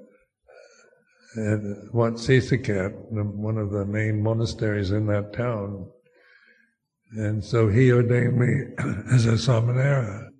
[1.36, 1.60] at
[1.92, 5.88] Wat Sisakhet, one of the main monasteries in that town.
[7.12, 8.64] And so he ordained me
[9.12, 10.30] as a samanera.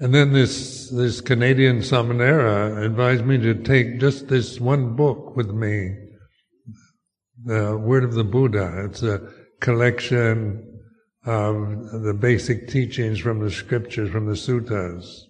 [0.00, 5.50] And then this, this Canadian Samanera advised me to take just this one book with
[5.50, 5.94] me,
[7.44, 8.86] the Word of the Buddha.
[8.86, 9.20] It's a
[9.60, 10.80] collection
[11.24, 15.23] of the basic teachings from the scriptures, from the suttas,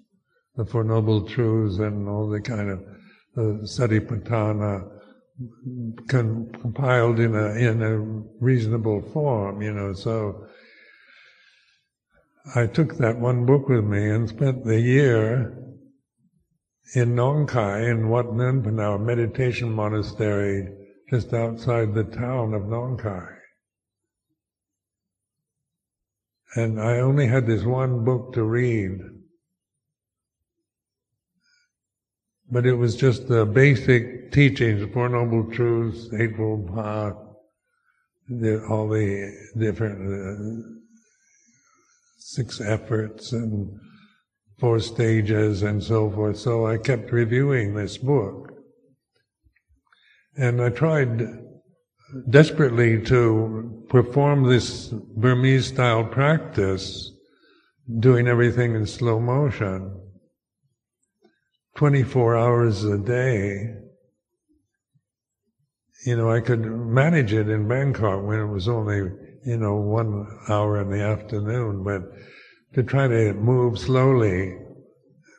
[0.56, 2.80] the Four Noble Truths and all the kind of
[3.36, 4.88] uh, the Satipatthana
[6.06, 7.98] compiled in a, in a
[8.40, 10.46] reasonable form, you know, so
[12.54, 15.58] I took that one book with me and spent the year
[16.94, 20.68] in Nong Khai in Wat Nun Panau, a meditation monastery
[21.10, 23.28] just outside the town of Nong Khai.
[26.54, 29.00] And I only had this one book to read.
[32.54, 37.14] But it was just the basic teachings, the Four Noble Truths, Eightfold Path,
[38.70, 40.68] all the different uh,
[42.16, 43.76] six efforts and
[44.60, 46.38] four stages and so forth.
[46.38, 48.52] So I kept reviewing this book.
[50.36, 51.26] And I tried
[52.30, 57.10] desperately to perform this Burmese style practice,
[57.98, 60.03] doing everything in slow motion,
[61.76, 63.74] 24 hours a day.
[66.06, 69.10] You know, I could manage it in Bangkok when it was only
[69.44, 72.02] you know, one hour in the afternoon, but
[72.74, 74.56] to try to move slowly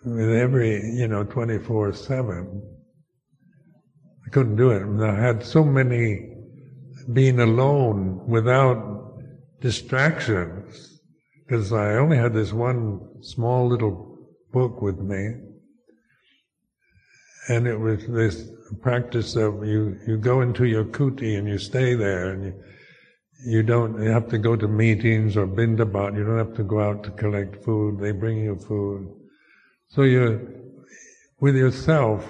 [0.05, 2.63] with every, you know, 24 7.
[4.25, 5.03] I couldn't do it.
[5.03, 6.33] I had so many
[7.13, 9.19] being alone without
[9.59, 10.99] distractions
[11.45, 14.17] because I only had this one small little
[14.51, 15.33] book with me.
[17.47, 18.49] And it was this
[18.81, 22.63] practice of you, you go into your kuti and you stay there and you,
[23.45, 26.17] you don't you have to go to meetings or bindabat.
[26.17, 27.99] You don't have to go out to collect food.
[27.99, 29.13] They bring you food.
[29.89, 30.41] So you're
[31.39, 32.25] with yourself.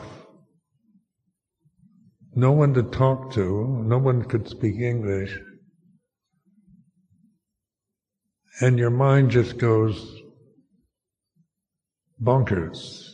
[2.33, 3.83] No one to talk to.
[3.85, 5.39] No one could speak English.
[8.59, 10.21] And your mind just goes
[12.21, 13.04] bonkers.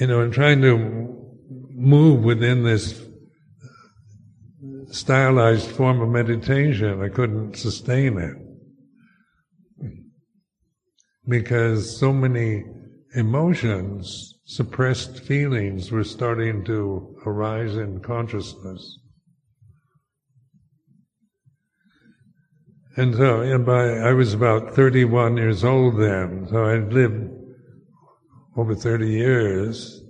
[0.00, 0.78] You know, and trying to
[1.70, 3.06] move within this
[4.90, 7.02] stylized form of meditation.
[7.02, 8.36] I couldn't sustain it
[11.28, 12.64] because so many
[13.14, 18.98] emotions, suppressed feelings were starting to arise in consciousness.
[22.96, 27.39] And so, and by, I was about 31 years old then, so I'd lived
[28.60, 30.02] over 30 years.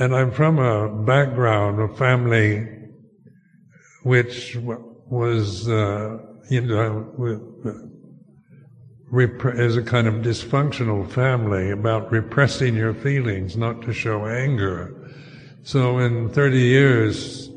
[0.00, 2.68] And I'm from a background, a family
[4.02, 6.18] which was, uh,
[6.50, 7.06] you know,
[9.56, 14.92] as a kind of dysfunctional family about repressing your feelings, not to show anger.
[15.62, 17.48] So in 30 years,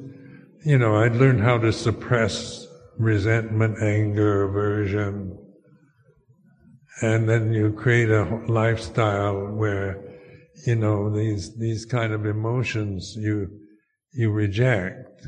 [0.64, 2.68] you know, I'd learned how to suppress
[2.98, 5.38] resentment, anger, aversion.
[7.02, 10.04] And then you create a lifestyle where,
[10.66, 13.48] you know, these, these kind of emotions you,
[14.12, 15.26] you reject.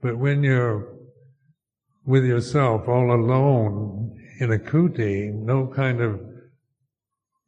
[0.00, 0.94] But when you're
[2.04, 6.20] with yourself all alone in a kuti, no kind of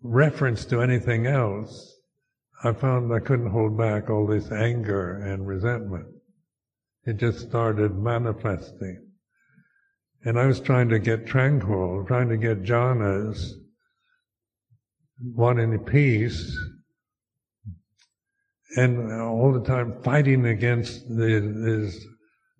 [0.02, 1.96] reference to anything else,
[2.64, 6.06] I found I couldn't hold back all this anger and resentment.
[7.04, 9.09] It just started manifesting.
[10.24, 13.52] And I was trying to get tranquil, trying to get jhanas,
[15.22, 16.58] wanting peace,
[18.76, 22.06] and all the time fighting against this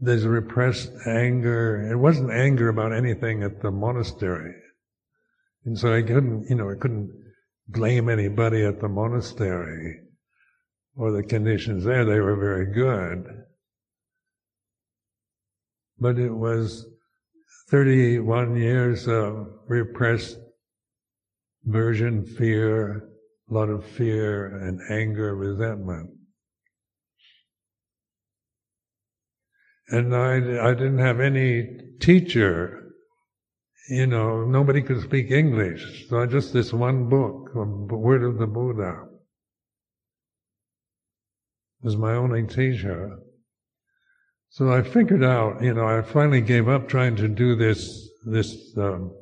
[0.01, 1.87] there's repressed anger.
[1.91, 4.55] It wasn't anger about anything at the monastery.
[5.67, 7.13] And so I couldn't, you know, I couldn't
[7.69, 10.01] blame anybody at the monastery
[10.97, 12.07] or the conditions there.
[12.07, 13.45] They were very good.
[15.99, 16.87] But it was
[17.71, 20.39] 31 years of repressed
[21.67, 23.09] aversion, fear,
[23.51, 26.11] a lot of fear and anger, resentment.
[29.91, 31.69] and I, I didn't have any
[32.01, 32.77] teacher.
[33.89, 38.39] You know, nobody could speak English, so just this one book, um, the Word of
[38.39, 39.05] the Buddha,
[41.83, 43.19] was my only teacher.
[44.51, 48.77] So I figured out, you know, I finally gave up trying to do this this
[48.77, 49.17] um,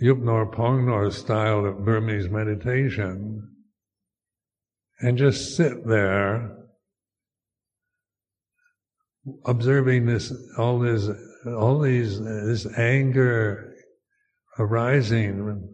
[0.00, 3.56] Yupnor Pongnor style of Burmese meditation,
[5.00, 6.56] and just sit there
[9.44, 11.10] observing this, all this,
[11.46, 13.74] all these, this anger
[14.58, 15.68] arising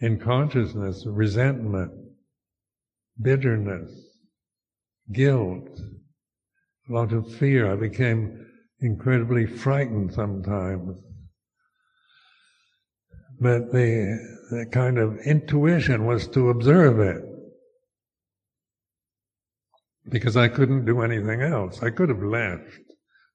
[0.00, 1.92] in consciousness, resentment,
[3.20, 3.90] bitterness,
[5.12, 5.80] guilt,
[6.88, 7.70] a lot of fear.
[7.70, 8.46] I became
[8.80, 10.98] incredibly frightened sometimes.
[13.40, 14.18] But the,
[14.50, 17.22] the kind of intuition was to observe it
[20.08, 21.82] because I couldn't do anything else.
[21.82, 22.80] I could have left.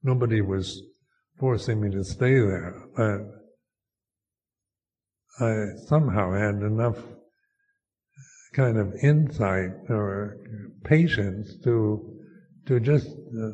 [0.03, 0.81] Nobody was
[1.39, 3.21] forcing me to stay there, but
[5.39, 6.97] I somehow had enough
[8.53, 10.37] kind of insight or
[10.83, 12.12] patience to
[12.67, 13.49] to just uh,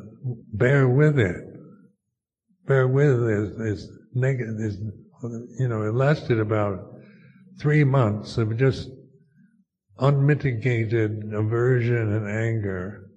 [0.52, 1.44] bear with it.
[2.66, 3.26] Bear with
[3.58, 4.76] this, negative, this,
[5.58, 6.94] you know, it lasted about
[7.60, 8.88] three months of just
[9.98, 13.10] unmitigated aversion and anger.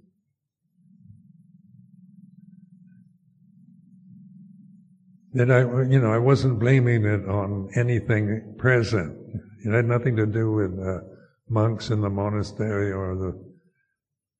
[5.33, 9.17] that I, you know, I wasn't blaming it on anything present.
[9.65, 11.01] It had nothing to do with the
[11.49, 13.52] monks in the monastery or the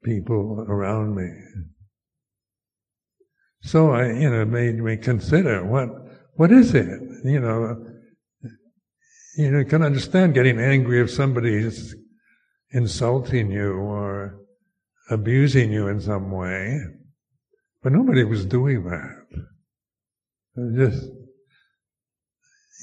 [0.04, 1.30] people around me.
[3.62, 5.90] So I, you know, made me consider what,
[6.34, 7.00] what is it?
[7.24, 7.86] You know,
[9.38, 11.96] you know, can understand getting angry if somebody's
[12.72, 14.40] insulting you or
[15.10, 16.80] abusing you in some way,
[17.82, 19.24] but nobody was doing that
[20.76, 21.10] just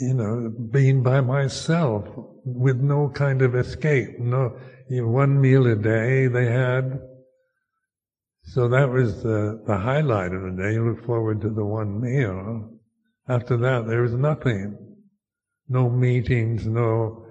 [0.01, 2.05] you know being by myself
[2.45, 4.59] with no kind of escape no
[4.89, 7.01] you know, one meal a day they had
[8.53, 10.73] so that was the, the highlight of the day.
[10.73, 12.69] You look forward to the one meal.
[13.29, 14.77] After that there was nothing.
[15.69, 17.27] No meetings no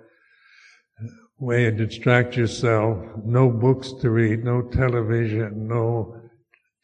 [1.38, 6.16] way to distract yourself no books to read no television no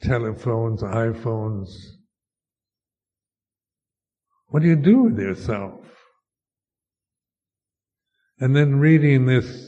[0.01, 1.69] telephones iphones.
[4.47, 5.81] What do you do with yourself?
[8.39, 9.64] And then reading this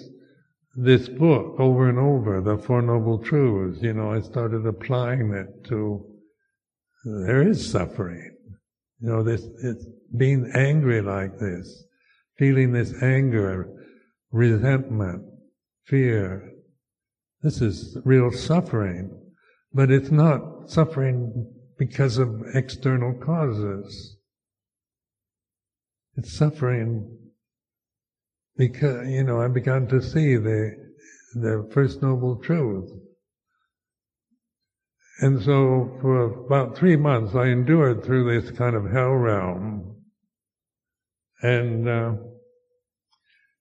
[0.77, 5.63] this book over and over, the Four Noble Truths, you know, I started applying it
[5.65, 6.05] to
[7.03, 8.35] there is suffering.
[8.99, 11.83] You know, this it's being angry like this,
[12.37, 13.67] feeling this anger,
[14.31, 15.23] resentment,
[15.85, 16.51] fear.
[17.41, 19.19] This is real suffering.
[19.73, 24.17] But it's not suffering because of external causes.
[26.15, 27.17] It's suffering
[28.57, 30.75] because, you know, I began to see the,
[31.35, 32.91] the First Noble Truth.
[35.19, 39.97] And so for about three months I endured through this kind of hell realm
[41.41, 42.13] and uh,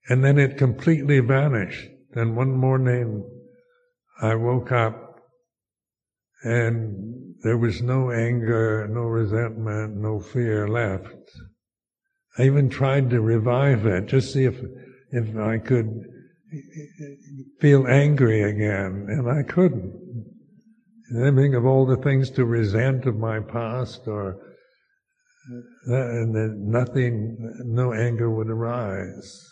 [0.09, 1.89] and then it completely vanished.
[2.13, 3.29] And one morning,
[4.23, 5.21] I woke up,
[6.43, 11.31] and there was no anger, no resentment, no fear left.
[12.39, 14.63] I even tried to revive it, just see if
[15.11, 16.05] if I could
[17.61, 19.95] feel angry again, and I couldn't.
[21.11, 24.37] And think of all the things to resent of my past, or
[25.89, 29.49] uh, and then nothing, no anger would arise.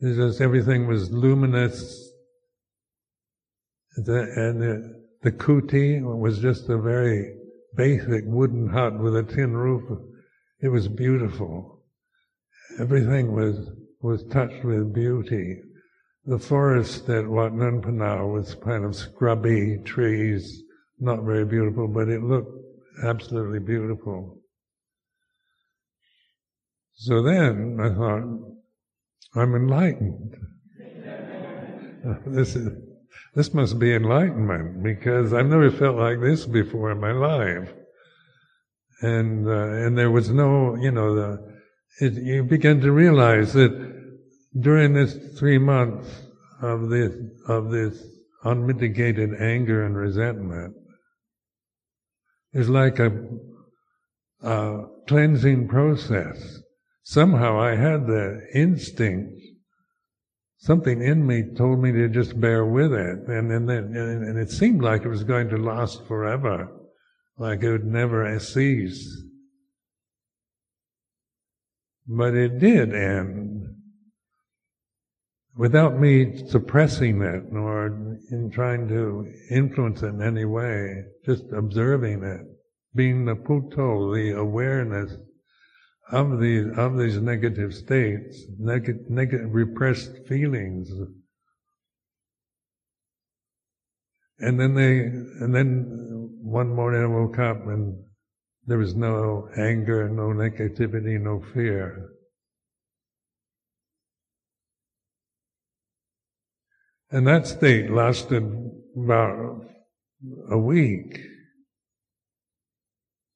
[0.00, 2.10] It's just everything was luminous,
[3.96, 7.36] and the, the kuti was just a very
[7.76, 9.82] basic wooden hut with a tin roof.
[10.60, 11.84] It was beautiful.
[12.80, 13.70] Everything was
[14.04, 15.62] was touched with beauty.
[16.26, 20.62] The forest at Wat Panaw was kind of scrubby trees,
[21.00, 22.52] not very beautiful, but it looked
[23.02, 24.42] absolutely beautiful.
[26.96, 28.24] So then I thought,
[29.36, 30.36] I'm enlightened.
[32.26, 32.68] this is
[33.34, 37.72] this must be enlightenment because I've never felt like this before in my life.
[39.00, 41.54] And uh, and there was no, you know, the
[42.00, 43.93] it, you begin to realize that
[44.58, 46.22] during this three months
[46.62, 47.14] of this
[47.48, 48.02] of this
[48.44, 50.74] unmitigated anger and resentment,
[52.52, 53.10] is like a,
[54.42, 56.60] a cleansing process.
[57.02, 59.40] Somehow I had the instinct.
[60.58, 64.50] Something in me told me to just bear with it, and and then and it
[64.50, 66.68] seemed like it was going to last forever,
[67.36, 69.22] like it would never cease.
[72.06, 73.43] But it did end
[75.56, 77.86] without me suppressing it nor
[78.30, 82.40] in trying to influence it in any way, just observing it,
[82.94, 85.16] being the Buddho, the awareness
[86.10, 90.90] of these of these negative states, negative, negative repressed feelings.
[94.40, 97.96] And then they, and then one morning I woke up and
[98.66, 102.13] there was no anger, no negativity, no fear.
[107.14, 108.42] And that state lasted
[108.96, 109.64] about
[110.50, 111.20] a week.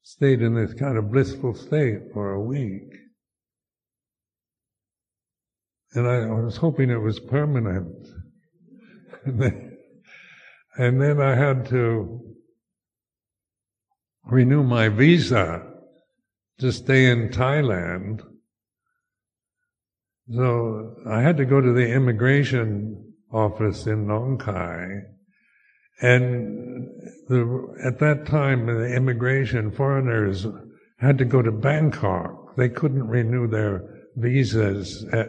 [0.02, 2.92] Stayed in this kind of blissful state for a week.
[5.94, 8.08] And I, was hoping it was permanent.
[9.24, 9.76] and, then,
[10.76, 12.34] and then I had to
[14.24, 15.64] renew my visa
[16.58, 18.22] to stay in Thailand.
[20.34, 25.02] So I had to go to the immigration office in Nong Khai.
[26.00, 26.88] And
[27.28, 30.46] the, at that time, the immigration foreigners
[30.98, 32.56] had to go to Bangkok.
[32.56, 33.82] They couldn't renew their
[34.16, 35.28] visas at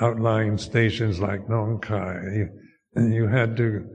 [0.00, 2.48] outlying stations like Nong Khai.
[2.94, 3.86] And you had to,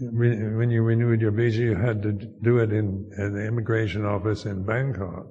[0.00, 4.44] when you renewed your visa, you had to do it in, in the immigration office
[4.46, 5.26] in Bangkok.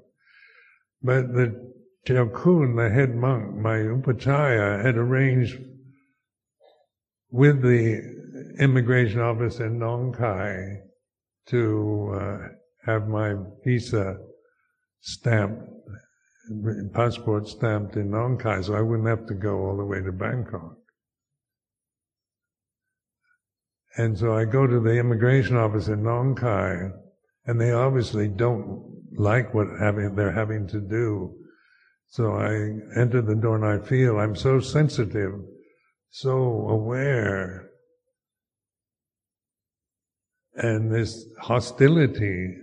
[1.01, 1.71] But the
[2.05, 5.57] Chao Kun, the head monk, my upachaya, had arranged
[7.31, 8.01] with the
[8.59, 10.81] immigration office in Nong Khai
[11.47, 12.37] to uh,
[12.85, 14.17] have my visa
[14.99, 15.63] stamped,
[16.93, 20.11] passport stamped in Nong Khai, so I wouldn't have to go all the way to
[20.11, 20.75] Bangkok.
[23.97, 26.91] And so I go to the immigration office in Nong Khai,
[27.45, 28.83] and they obviously don't
[29.17, 31.35] like what having, they're having to do.
[32.07, 35.33] So I enter the door and I feel I'm so sensitive
[36.11, 37.69] so aware.
[40.55, 42.57] And this hostility,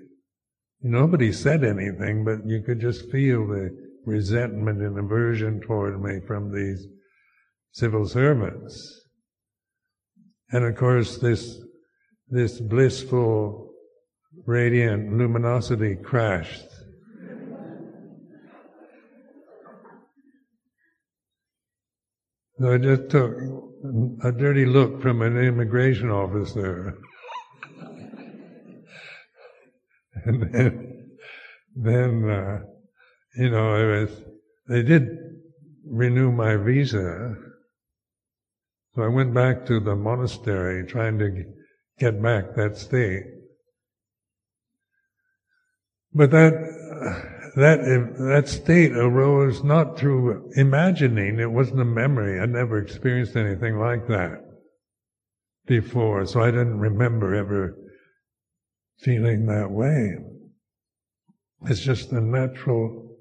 [0.82, 3.70] nobody said anything, but you could just feel the
[4.04, 6.86] resentment and aversion toward me from these
[7.72, 9.00] civil servants.
[10.50, 11.58] And of course, this,
[12.28, 13.70] this blissful,
[14.46, 16.77] radiant luminosity crashed
[22.60, 23.32] So I just took
[24.24, 26.98] a dirty look from an immigration officer.
[30.24, 31.08] and then,
[31.76, 32.58] then uh,
[33.36, 34.10] you know, was,
[34.66, 35.08] they did
[35.86, 37.36] renew my visa.
[38.94, 41.44] So I went back to the monastery trying to
[42.00, 43.22] get back that state.
[46.12, 51.40] But that, that uh, that state uh, arose not through imagining.
[51.40, 52.38] It wasn't a memory.
[52.38, 54.44] I never experienced anything like that
[55.66, 57.76] before, so I didn't remember ever
[59.00, 60.18] feeling that way.
[61.66, 63.16] It's just a natural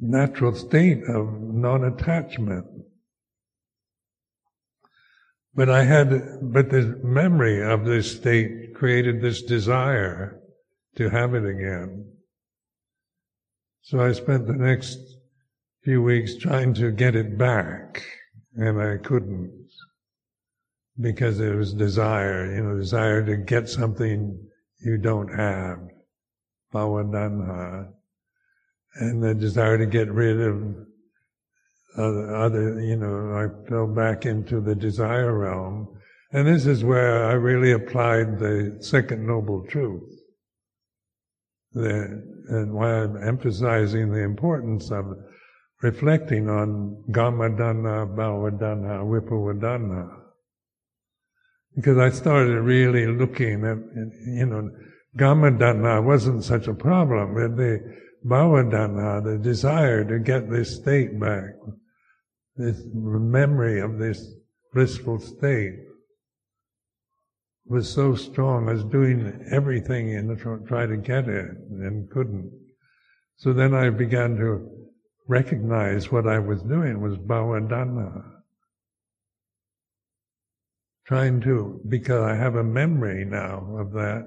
[0.00, 2.66] natural state of non-attachment.
[5.54, 6.10] But I had,
[6.42, 10.38] but the memory of this state created this desire
[10.96, 12.17] to have it again.
[13.88, 14.98] So I spent the next
[15.82, 18.04] few weeks trying to get it back,
[18.54, 19.50] and I couldn't
[21.00, 24.38] because it was desire, you know, desire to get something
[24.80, 25.78] you don't have,
[26.70, 27.88] bhavatanha,
[28.96, 30.76] and the desire to get rid of
[31.96, 35.88] other, other, you know, I fell back into the desire realm.
[36.30, 40.12] And this is where I really applied the second noble truth.
[41.72, 45.04] The, and why I'm emphasizing the importance of
[45.82, 50.10] reflecting on Kamatanha, Bhavatanha, Vibhavatanha.
[51.76, 53.78] Because I started really looking at,
[54.26, 54.70] you know,
[55.16, 57.80] Kamatanha wasn't such a problem, but the
[58.26, 61.54] Bhavatanha, the desire to get this state back,
[62.56, 64.34] this memory of this
[64.72, 65.76] blissful state,
[67.68, 68.68] was so strong.
[68.68, 72.50] I was doing everything in to try to get it and couldn't.
[73.36, 74.68] So then I began to
[75.28, 78.24] recognize what I was doing was bhavatanha.
[81.06, 84.26] Trying to, because I have a memory now of that,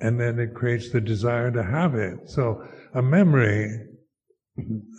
[0.00, 2.28] and then it creates the desire to have it.
[2.28, 3.86] So a memory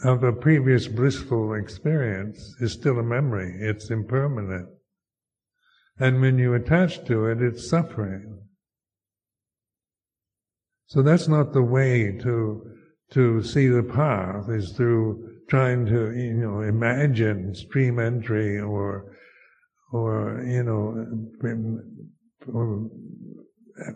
[0.03, 3.57] of a previous blissful experience is still a memory.
[3.59, 4.69] It's impermanent.
[5.97, 8.39] And when you attach to it, it's suffering.
[10.87, 12.71] So that's not the way to
[13.11, 19.15] to see the path is through trying to you know imagine stream entry or
[19.91, 21.05] or you know
[22.53, 22.89] or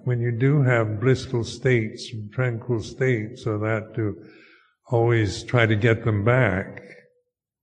[0.03, 4.15] when you do have blissful states, tranquil states, so that to
[4.91, 6.81] always try to get them back,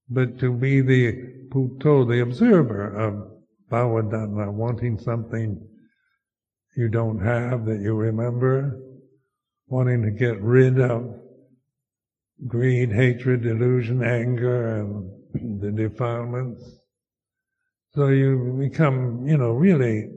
[0.09, 1.12] but to be the
[1.49, 3.36] Buddho, the observer of
[3.70, 5.66] bhavatanha, wanting something
[6.76, 8.78] you don't have that you remember,
[9.68, 11.18] wanting to get rid of
[12.46, 16.62] greed, hatred, delusion, anger, and the defilements.
[17.94, 20.10] So you become, you know, really,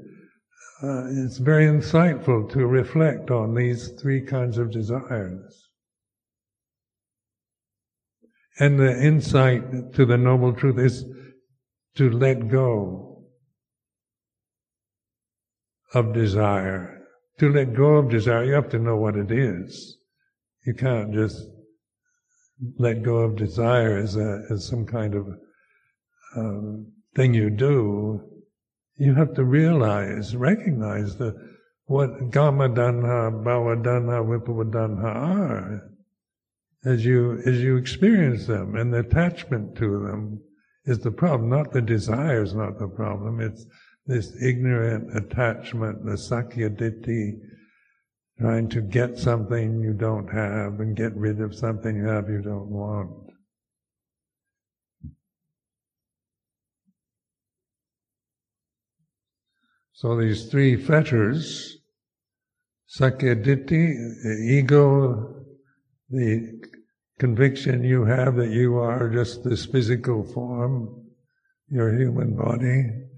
[0.83, 5.69] uh, it's very insightful to reflect on these three kinds of desires.
[8.59, 11.05] And the insight to the Noble Truth is
[11.95, 13.08] to let go
[15.93, 16.95] of desire.
[17.39, 19.97] To let go of desire, you have to know what it is.
[20.65, 21.41] You can't just
[22.77, 25.27] let go of desire as, a, as some kind of
[26.35, 28.21] um, thing you do.
[28.97, 31.33] You have to realize, recognize the
[31.85, 35.89] what Kamatanha, Bhavatanha, Vibhavatanha are
[36.85, 40.41] as you as you experience them, and the attachment to them
[40.85, 41.49] is the problem.
[41.49, 43.41] Not the desire is not the problem.
[43.41, 43.65] It's
[44.09, 47.39] this ignorant attachment, the sakkaya ditthi,
[48.39, 52.41] trying to get something you don't have and get rid of something you have you
[52.41, 53.11] don't want.
[59.93, 61.77] So these three fetters,
[62.89, 65.45] sakkayaditthi, the ego,
[66.09, 66.59] the
[67.19, 71.05] conviction you have that you are just this physical form,
[71.69, 73.08] your human body.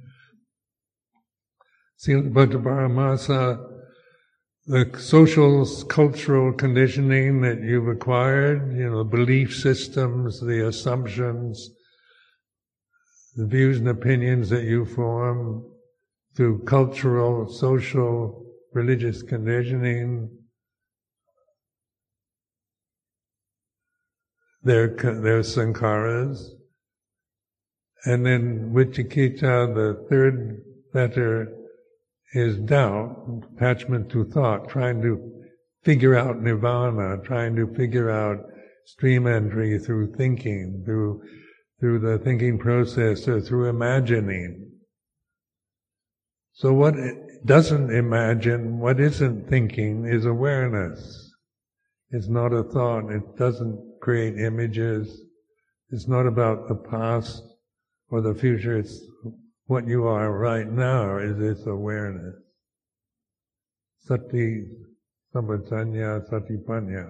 [2.02, 3.68] Silabbata
[4.68, 11.70] the social, cultural conditioning that you've acquired, you know, belief systems, the assumptions,
[13.36, 15.64] the views and opinions that you form
[16.36, 20.30] through cultural, social, religious conditioning,
[24.64, 26.50] They're, they're sankharas.
[28.06, 30.62] And then vicikiccha, the third
[30.94, 31.61] fetter,
[32.34, 35.44] is doubt, attachment to thought, trying to
[35.84, 38.38] figure out nirvana, trying to figure out
[38.86, 41.22] stream entry through thinking, through
[41.82, 44.70] through the thinking process or through imagining.
[46.54, 46.94] So what
[47.44, 51.34] doesn't imagine, what isn't thinking is awareness.
[52.12, 53.12] It's not a thought.
[53.12, 55.22] It doesn't create images.
[55.90, 57.42] It's not about the past
[58.10, 58.78] or the future.
[58.78, 59.02] It's
[59.72, 62.36] what you are right now is this awareness.
[64.04, 64.68] Sati,
[65.34, 67.08] sampajanya, satipanya.